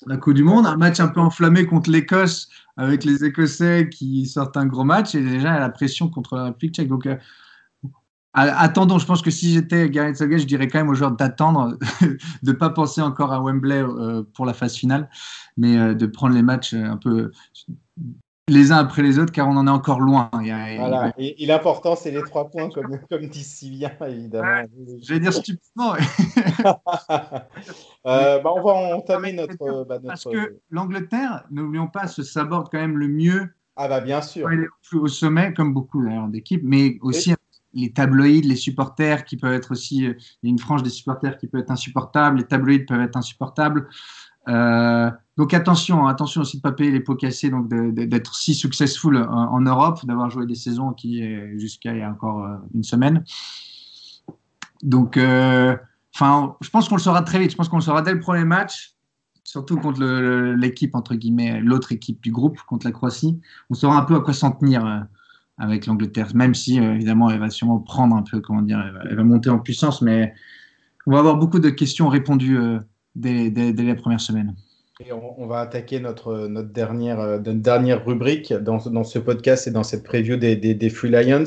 [0.06, 4.26] la Coupe du Monde, un match un peu enflammé contre l'Écosse avec les Écossais qui
[4.26, 6.88] sortent un gros match et déjà la pression contre la République tchèque.
[6.88, 7.18] Donc, euh,
[8.34, 11.78] attendons, je pense que si j'étais Gareth Southgate, je dirais quand même aux joueurs d'attendre,
[12.02, 15.10] de ne pas penser encore à Wembley euh, pour la phase finale,
[15.58, 17.32] mais euh, de prendre les matchs un peu
[18.50, 20.30] les uns après les autres, car on en est encore loin.
[20.32, 21.14] voilà.
[21.18, 24.66] Et, l'important, c'est les trois points, comme, comme dit si bien, évidemment.
[25.02, 25.94] je vais dire stupidement.
[28.06, 32.80] euh, bah, on va entamer notre, bah, Parce que l'Angleterre, n'oublions pas, se saborde quand
[32.80, 33.50] même le mieux.
[33.82, 34.50] Ah bah bien sûr.
[34.92, 37.34] au sommet, comme beaucoup d'équipes, mais aussi
[37.74, 40.04] les tabloïds, les supporters qui peuvent être aussi, il
[40.44, 43.88] y a une frange des supporters qui peut être insupportable, les tabloïds peuvent être insupportables.
[44.48, 48.36] Euh, donc attention, hein, attention aussi de ne pas payer les pots cassés, donc d'être
[48.36, 51.24] si successful en, Europe, d'avoir joué des saisons qui
[51.58, 53.24] jusqu'à il y a encore euh, une semaine.
[54.84, 55.78] Donc, euh,
[56.14, 57.52] enfin, je pense qu'on le saura très vite.
[57.52, 58.96] Je pense qu'on le saura dès le premier match,
[59.46, 60.04] surtout contre
[60.58, 63.40] l'équipe entre guillemets, l'autre équipe du groupe contre la Croatie.
[63.70, 65.08] On saura un peu à quoi s'en tenir
[65.58, 69.24] avec l'Angleterre, même si évidemment elle va sûrement prendre un peu, comment dire, elle va,
[69.24, 70.34] monter en puissance, mais
[71.06, 72.60] on va avoir beaucoup de questions répondues
[73.16, 74.54] dès, dès, dès, les premières semaines.
[75.12, 79.72] On, va attaquer notre, notre, dernière, euh, notre dernière rubrique dans, dans, ce podcast et
[79.72, 81.46] dans cette preview des, des, des Free Lions.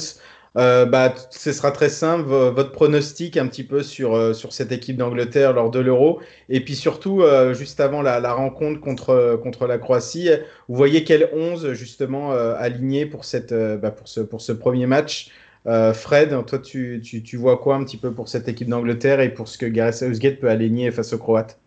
[0.57, 4.73] Euh, bah, ce sera très simple, votre pronostic un petit peu sur, euh, sur cette
[4.73, 6.21] équipe d'Angleterre lors de l'Euro.
[6.49, 10.31] Et puis surtout, euh, juste avant la, la, rencontre contre, contre la Croatie,
[10.69, 15.31] vous voyez quel 11 justement aligné pour, cette, bah, pour, ce, pour ce premier match
[15.65, 19.29] Fred, toi, tu, tu, tu, vois quoi un petit peu pour cette équipe d'Angleterre et
[19.29, 21.62] pour ce que Gareth Southgate peut aligner face aux Croates?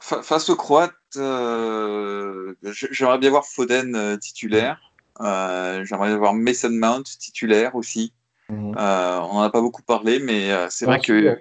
[0.00, 4.80] Face aux Croates, j'aimerais bien voir Foden titulaire.
[5.20, 8.12] Euh, j'aimerais voir Mason Mount titulaire aussi.
[8.48, 8.74] Mhm.
[8.76, 11.38] Euh, on n'en a pas beaucoup parlé, mais euh, c'est vrai que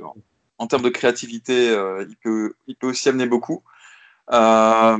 [0.60, 1.76] en termes de créativité,
[2.08, 3.64] il, peut, il peut aussi amener beaucoup.
[4.28, 4.98] alors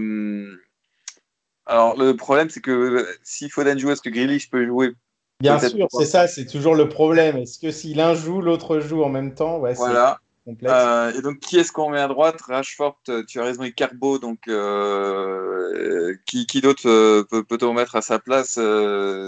[1.68, 4.96] le problème, c'est que s'il Foden joue, est-ce que Grealish peut jouer?
[5.40, 7.38] Bien sûr, c'est ça, c'est toujours le problème.
[7.38, 9.60] Est-ce que si l'un joue, l'autre joue en même temps?
[9.60, 10.20] Ouais, Voilà.
[10.48, 12.42] Euh, et donc, qui est-ce qu'on met à droite?
[12.42, 14.20] Rashford, euh, tu as raison, et Carbo.
[14.20, 16.84] Donc, euh, qui, qui d'autre
[17.24, 18.60] peut, peut-on mettre à sa place?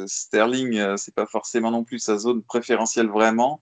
[0.08, 3.62] Sterling, c'est pas forcément non plus sa zone préférentielle vraiment.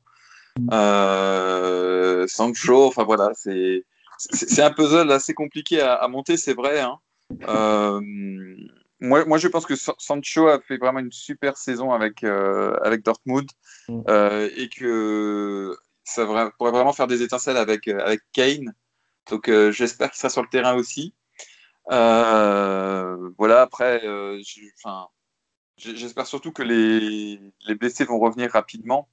[2.27, 3.85] Sancho, enfin voilà, c'est
[4.17, 6.79] c'est un puzzle assez compliqué à, à monter, c'est vrai.
[6.79, 6.99] Hein.
[8.99, 13.47] moi, moi, je pense que Sancho a fait vraiment une super saison avec, avec Dortmund
[13.89, 14.01] mm.
[14.55, 18.73] et que ça pourrait vraiment faire des étincelles avec, euh, avec Kane.
[19.29, 21.13] Donc euh, j'espère qu'il sera sur le terrain aussi.
[21.91, 24.01] Euh, voilà, après,
[25.77, 29.09] j'espère surtout que les, les, blessés vont revenir rapidement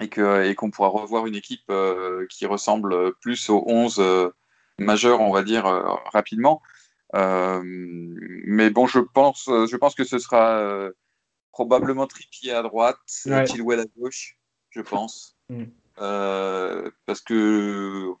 [0.00, 1.72] et qu'on et pourra revoir une équipe
[2.28, 4.32] qui ressemble plus aux 11
[4.78, 5.64] majeurs, on va dire,
[6.12, 6.62] rapidement.
[7.12, 10.90] mais bon, je pense, je pense que ce sera
[11.50, 13.46] probablement Trippier à droite, ouais.
[13.46, 14.38] Chilwell à gauche,
[14.70, 15.36] je pense.
[15.48, 15.64] Mm.
[16.00, 18.14] Euh, parce que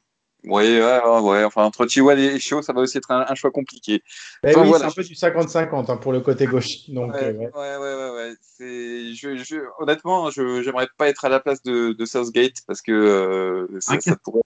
[0.44, 4.02] Ouais, ouais, ouais, enfin entre Chihuahua et Chaud, ça va aussi être un, choix compliqué.
[4.42, 6.88] Eh oui, c'est un peu du 50-50 hein, pour le côté gauche.
[6.88, 11.40] Donc, ouais, euh, ouais, ouais, ouais, Je, je, honnêtement, je j'aimerais pas être à la
[11.40, 14.40] place de, de Southgate parce que euh, ça, pourrait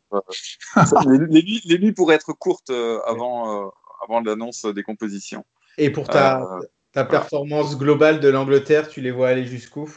[1.07, 2.73] les, les, nuits, pourraient être courtes
[3.07, 3.73] avant,
[4.03, 5.45] avant l'annonce des compositions.
[5.79, 6.59] Et pour ta,
[6.93, 9.89] ta performance globale de l'Angleterre, tu les vois aller jusqu'où?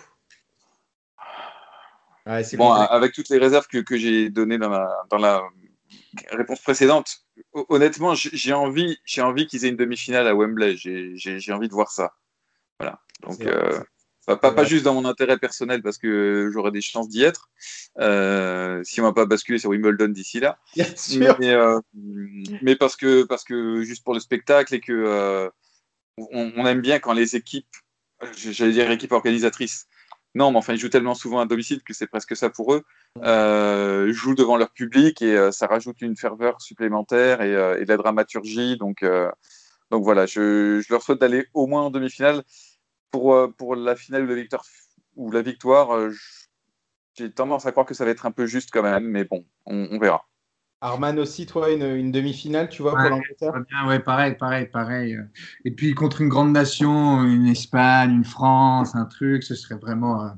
[2.54, 4.70] Bon, avec toutes les réserves que, que j'ai données dans,
[5.10, 5.44] dans la
[6.32, 7.24] réponse précédente,
[7.54, 10.76] honnêtement, j'ai envie, j'ai envie qu'ils aient une demi-finale à Wembley.
[10.78, 12.14] J'ai envie de voir ça.
[12.80, 13.00] Voilà.
[13.22, 13.80] Donc, euh,
[14.26, 17.50] pas, pas, juste dans mon intérêt personnel parce que j'aurais des chances d'y être.
[18.00, 20.60] Euh, si on va pas basculer sur Wimbledon d'ici là.
[21.40, 21.80] Mais, euh,
[22.62, 25.50] mais, parce que parce que juste pour le spectacle et que
[26.18, 27.76] on, on, aime bien quand les équipes,
[28.36, 29.88] j'allais dire équipes organisatrices,
[30.36, 32.84] non, mais enfin, ils jouent tellement souvent à domicile que c'est presque ça pour eux.
[33.24, 37.84] Euh, ils jouent devant leur public et euh, ça rajoute une ferveur supplémentaire et, euh,
[37.84, 38.78] de la dramaturgie.
[38.78, 39.04] Donc,
[39.92, 42.44] donc voilà, je, leur souhaite d'aller au moins en demi-finale.
[43.10, 44.66] Pour, pour la finale ou la victoire,
[45.16, 46.10] ou la victoire
[47.18, 49.46] j'ai tendance à croire que ça va être un peu juste quand même, mais bon,
[49.66, 50.28] on verra.
[50.80, 53.54] Arman aussi, toi, une, demi-finale, tu vois, pour l'Angleterre
[53.88, 55.18] Ouais, pareil, pareil, pareil.
[55.66, 60.24] Et puis contre une grande nation, une Espagne, une France, un truc, ce serait vraiment,
[60.24, 60.30] euh,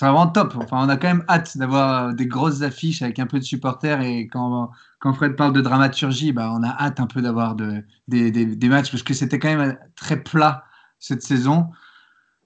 [0.00, 0.54] vraiment top.
[0.56, 4.00] Enfin, on a quand même hâte d'avoir des grosses affiches avec un peu de supporters.
[4.00, 7.84] Et quand, quand Fred parle de dramaturgie, bah, on a hâte un peu d'avoir de,
[8.08, 10.64] des, des matchs parce que c'était quand même très plat
[10.98, 11.70] cette saison.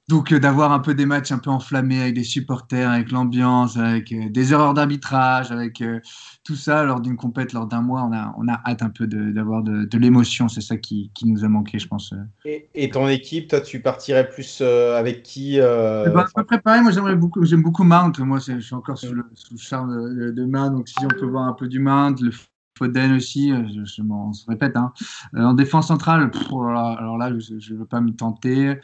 [0.09, 3.79] Donc euh, d'avoir un peu des matchs un peu enflammés avec des supporters, avec l'ambiance,
[3.79, 6.01] avec euh, des erreurs d'arbitrage, avec euh,
[6.45, 9.07] tout ça lors d'une compète, lors d'un mois, on a, on a hâte un peu
[9.07, 10.49] d'avoir de, de, l'émotion.
[10.49, 12.13] C'est ça qui, qui, nous a manqué, je pense.
[12.45, 16.11] Et, et, ton équipe, toi, tu partirais plus avec qui euh...
[16.11, 18.13] bah, À peu près pareil, moi j'aime beaucoup, beaucoup Mount.
[18.19, 21.09] Moi, je suis encore sous le, sous le charme de, de, Mount, donc si on
[21.09, 22.31] peut voir un peu du Mount, le
[22.77, 24.77] Foden aussi, je, je on se répète.
[24.77, 24.93] Hein.
[25.35, 28.79] en défense centrale, oh alors là, je ne veux pas m'y tenter.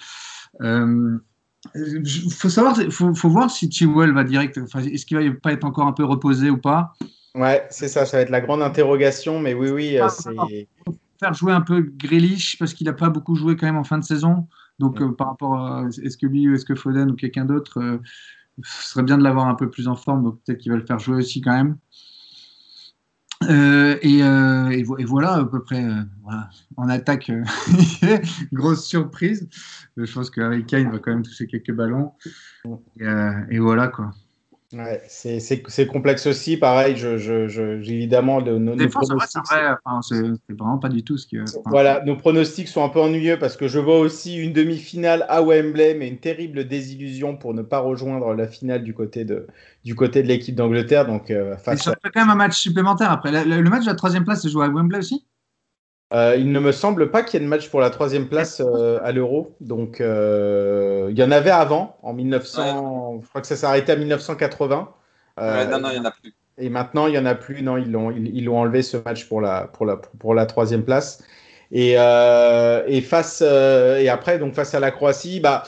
[0.60, 1.18] Euh,
[2.36, 4.58] faut savoir, faut, faut voir si Chilwell va direct.
[4.58, 6.92] Est-ce qu'il va pas être encore un peu reposé ou pas?
[7.34, 10.68] Ouais, c'est ça, ça va être la grande interrogation, mais oui, oui, ah, c'est.
[11.20, 13.98] Faire jouer un peu Grealish parce qu'il n'a pas beaucoup joué quand même en fin
[13.98, 14.48] de saison.
[14.78, 18.00] Donc par rapport à est-ce que lui ou est-ce que Foden ou quelqu'un d'autre,
[18.62, 20.24] ce serait bien de l'avoir un peu plus en forme.
[20.24, 21.76] Donc peut-être qu'il va le faire jouer aussi quand même.
[23.48, 25.82] Euh, euh, et, et, voilà à peu près.
[25.82, 26.50] Euh, voilà.
[26.76, 27.30] En attaque,
[28.52, 29.48] grosse surprise.
[29.96, 32.12] Je pense qu'Harry Kane va quand même toucher quelques ballons.
[32.98, 33.06] Et,
[33.50, 34.12] et voilà quoi.
[34.72, 39.42] Ouais, c'est complexe aussi, pareil, je, je, je évidemment, nos, nos pronostics.
[39.48, 40.22] C'est
[40.56, 41.38] vraiment pas du tout ce qui.
[41.66, 45.42] voilà, nos pronostics sont un peu ennuyeux parce que je vois aussi une demi-finale à
[45.42, 49.48] Wembley, mais une terrible désillusion pour ne pas rejoindre la finale du côté de,
[49.84, 51.04] du côté de l'équipe d'Angleterre.
[51.04, 53.44] Donc, euh, face ça fait quand même un match supplémentaire après.
[53.44, 55.26] Le, match de la troisième place se joue à Wembley aussi?
[56.12, 58.60] Euh, il ne me semble pas qu'il y ait de match pour la troisième place
[58.64, 59.54] euh, à l'Euro.
[59.60, 63.20] Donc, euh, il y en avait avant, en 1900.
[63.22, 64.88] Je crois que ça s'est arrêté à 1980.
[65.38, 66.34] non, non, il n'y en a plus.
[66.58, 67.62] Et maintenant, il n'y en a plus.
[67.62, 70.84] Non, ils l'ont ils, ils enlevé ce match pour la, pour la, pour la troisième
[70.84, 71.22] place.
[71.72, 75.62] Et, et face et après, donc face à la Croatie, bah.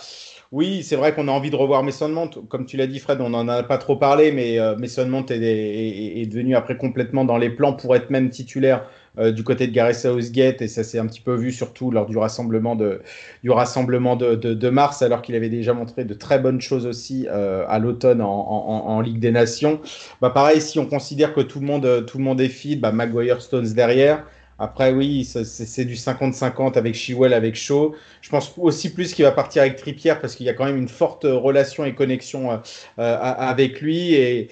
[0.50, 2.28] Oui, c'est vrai qu'on a envie de revoir Mason Mount.
[2.50, 5.40] Comme tu l'as dit, Fred, on n'en a pas trop parlé, mais Mason Mount est,
[5.40, 8.84] est, est, devenu après complètement dans les plans pour être même titulaire
[9.18, 12.16] du côté de Gareth Southgate et ça s'est un petit peu vu surtout lors du
[12.16, 13.02] rassemblement de,
[13.42, 17.26] du rassemblement de, de, mars alors qu'il avait déjà montré de très bonnes choses aussi
[17.30, 19.80] euh, à l'automne en, en, Ligue des Nations.
[20.22, 22.92] Bah pareil, si on considère que tout le monde, tout le monde est fit, bah
[22.92, 24.24] Maguire Stones derrière.
[24.62, 27.96] Après, oui, c'est du 50-50 avec Chilwell, avec Shaw.
[28.20, 30.76] Je pense aussi plus qu'il va partir avec Trippier parce qu'il y a quand même
[30.76, 32.58] une forte relation et connexion euh,
[32.98, 34.14] avec lui.
[34.14, 34.48] Et,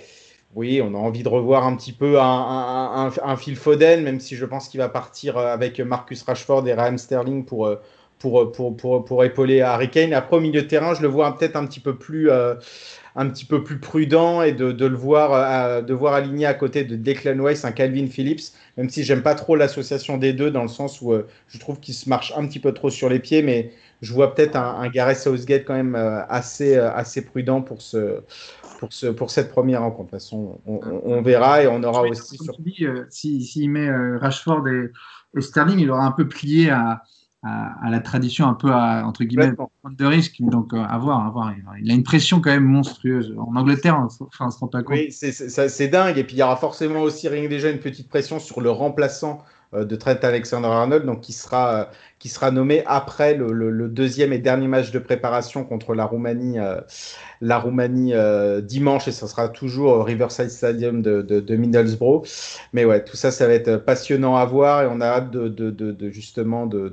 [0.57, 4.45] oui, on a envie de revoir un petit peu un, Phil Foden, même si je
[4.45, 7.81] pense qu'il va partir euh, avec Marcus Rashford et Raheem Sterling pour, euh,
[8.19, 10.13] pour, pour, pour, pour épauler Harry Kane.
[10.13, 12.57] Après, au milieu de terrain, je le vois peut-être un petit peu plus, euh,
[13.15, 16.83] un petit peu plus prudent et de, de le voir, de voir aligné à côté
[16.83, 20.63] de Declan Rice un Calvin Phillips, même si j'aime pas trop l'association des deux dans
[20.63, 21.13] le sens où
[21.49, 24.35] je trouve qu'il se marche un petit peu trop sur les pieds, mais je vois
[24.35, 25.95] peut-être un, Gareth Southgate quand même
[26.29, 28.23] assez, assez prudent pour ce
[28.81, 30.07] pour, ce, pour cette première rencontre.
[30.07, 32.39] De toute façon, on, verra et on aura aussi.
[32.39, 32.55] Sur...
[32.83, 37.03] Euh, S'il met euh, Rashford et, Sterling, il aura un peu plié à,
[37.43, 39.53] à, la tradition, un peu à, entre guillemets,
[39.91, 40.37] de risque.
[40.41, 41.53] Donc, euh, à voir, à voir.
[41.81, 43.35] Il a une pression quand même monstrueuse.
[43.39, 44.97] En Angleterre, enfin, on se rend pas compte.
[44.97, 46.17] Oui, c'est dingue.
[46.19, 48.71] Et puis, il y aura forcément aussi, rien que déjà, une petite pression sur le
[48.71, 54.39] remplaçant de Trent Alexander-Arnold, donc qui sera, qui sera nommé après le, le, deuxième et
[54.39, 56.59] dernier match de préparation contre la Roumanie
[57.41, 62.27] la Roumanie euh, dimanche et ça sera toujours au Riverside Stadium de, de, Middlesbrough.
[62.73, 65.49] Mais ouais, tout ça, ça va être passionnant à voir et on a hâte de,
[65.49, 66.93] de justement de,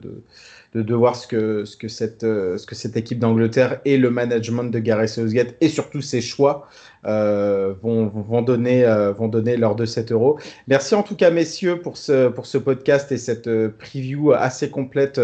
[0.73, 4.65] de, voir ce que, ce, que cette, ce que cette équipe d'Angleterre et le management
[4.65, 6.67] de Gareth Southgate et surtout ses choix
[7.07, 10.39] euh, vont, donner, euh, vont donner lors de 7 euros.
[10.67, 14.69] Merci en tout cas, messieurs, pour ce, pour ce podcast et cette euh, preview assez
[14.69, 15.19] complète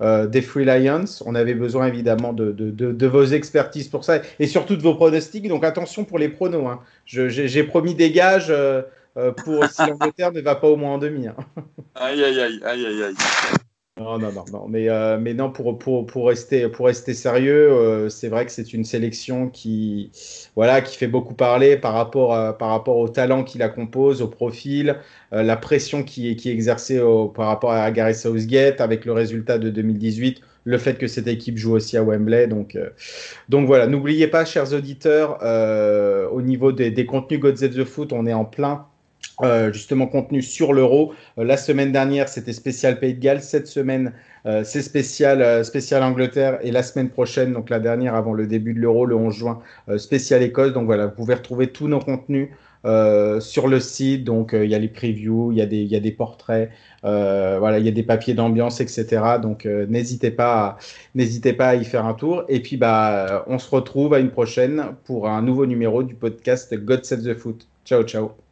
[0.00, 1.04] des Free Lions.
[1.24, 5.46] On avait besoin évidemment de, de, vos expertises pour ça et surtout de vos pronostics.
[5.48, 6.66] Donc attention pour les pronos.
[6.66, 6.80] Hein.
[7.06, 8.52] J'ai promis des gages.
[9.44, 11.28] pour si l'Angleterre ne va pas au moins en demi.
[11.28, 11.36] Hein.
[11.94, 13.14] Aïe, aïe, aïe, aïe, aïe.
[14.00, 14.66] Non, non, non, non.
[14.66, 18.52] Mais, euh, mais non, pour, pour, pour, rester, pour rester sérieux, euh, c'est vrai que
[18.52, 20.10] c'est une sélection qui,
[20.56, 24.28] voilà, qui fait beaucoup parler par rapport, par rapport au talent qui la compose, au
[24.28, 24.96] profil,
[25.34, 26.98] euh, la pression qui, qui est exercée
[27.34, 31.58] par rapport à Gareth Southgate avec le résultat de 2018, le fait que cette équipe
[31.58, 32.46] joue aussi à Wembley.
[32.46, 32.78] Donc,
[33.50, 35.38] donc voilà, n'oubliez pas, chers auditeurs,
[36.32, 38.86] au niveau des, des contenus Gods the Foot, on est en plein
[39.42, 41.14] euh, justement contenu sur l'euro.
[41.38, 43.42] Euh, la semaine dernière, c'était spécial Pays de Galles.
[43.42, 44.12] Cette semaine,
[44.46, 46.58] euh, c'est spécial, spécial Angleterre.
[46.62, 49.58] Et la semaine prochaine, donc la dernière avant le début de l'euro, le 11 juin,
[49.96, 50.72] spécial Écosse.
[50.72, 52.48] Donc voilà, vous pouvez retrouver tous nos contenus
[53.40, 54.24] sur le site.
[54.24, 56.70] Donc il y a les previews, il y, a des, y a des portraits,
[57.04, 59.22] il y a des papiers d'ambiance, etc.
[59.40, 60.78] Donc n'hésitez pas,
[61.14, 62.44] n'hésitez pas à y faire un tour.
[62.48, 66.74] Et puis bah, on se retrouve à une prochaine pour un nouveau numéro du podcast
[66.74, 67.66] God Save the Foot.
[67.84, 68.49] Ciao, ciao.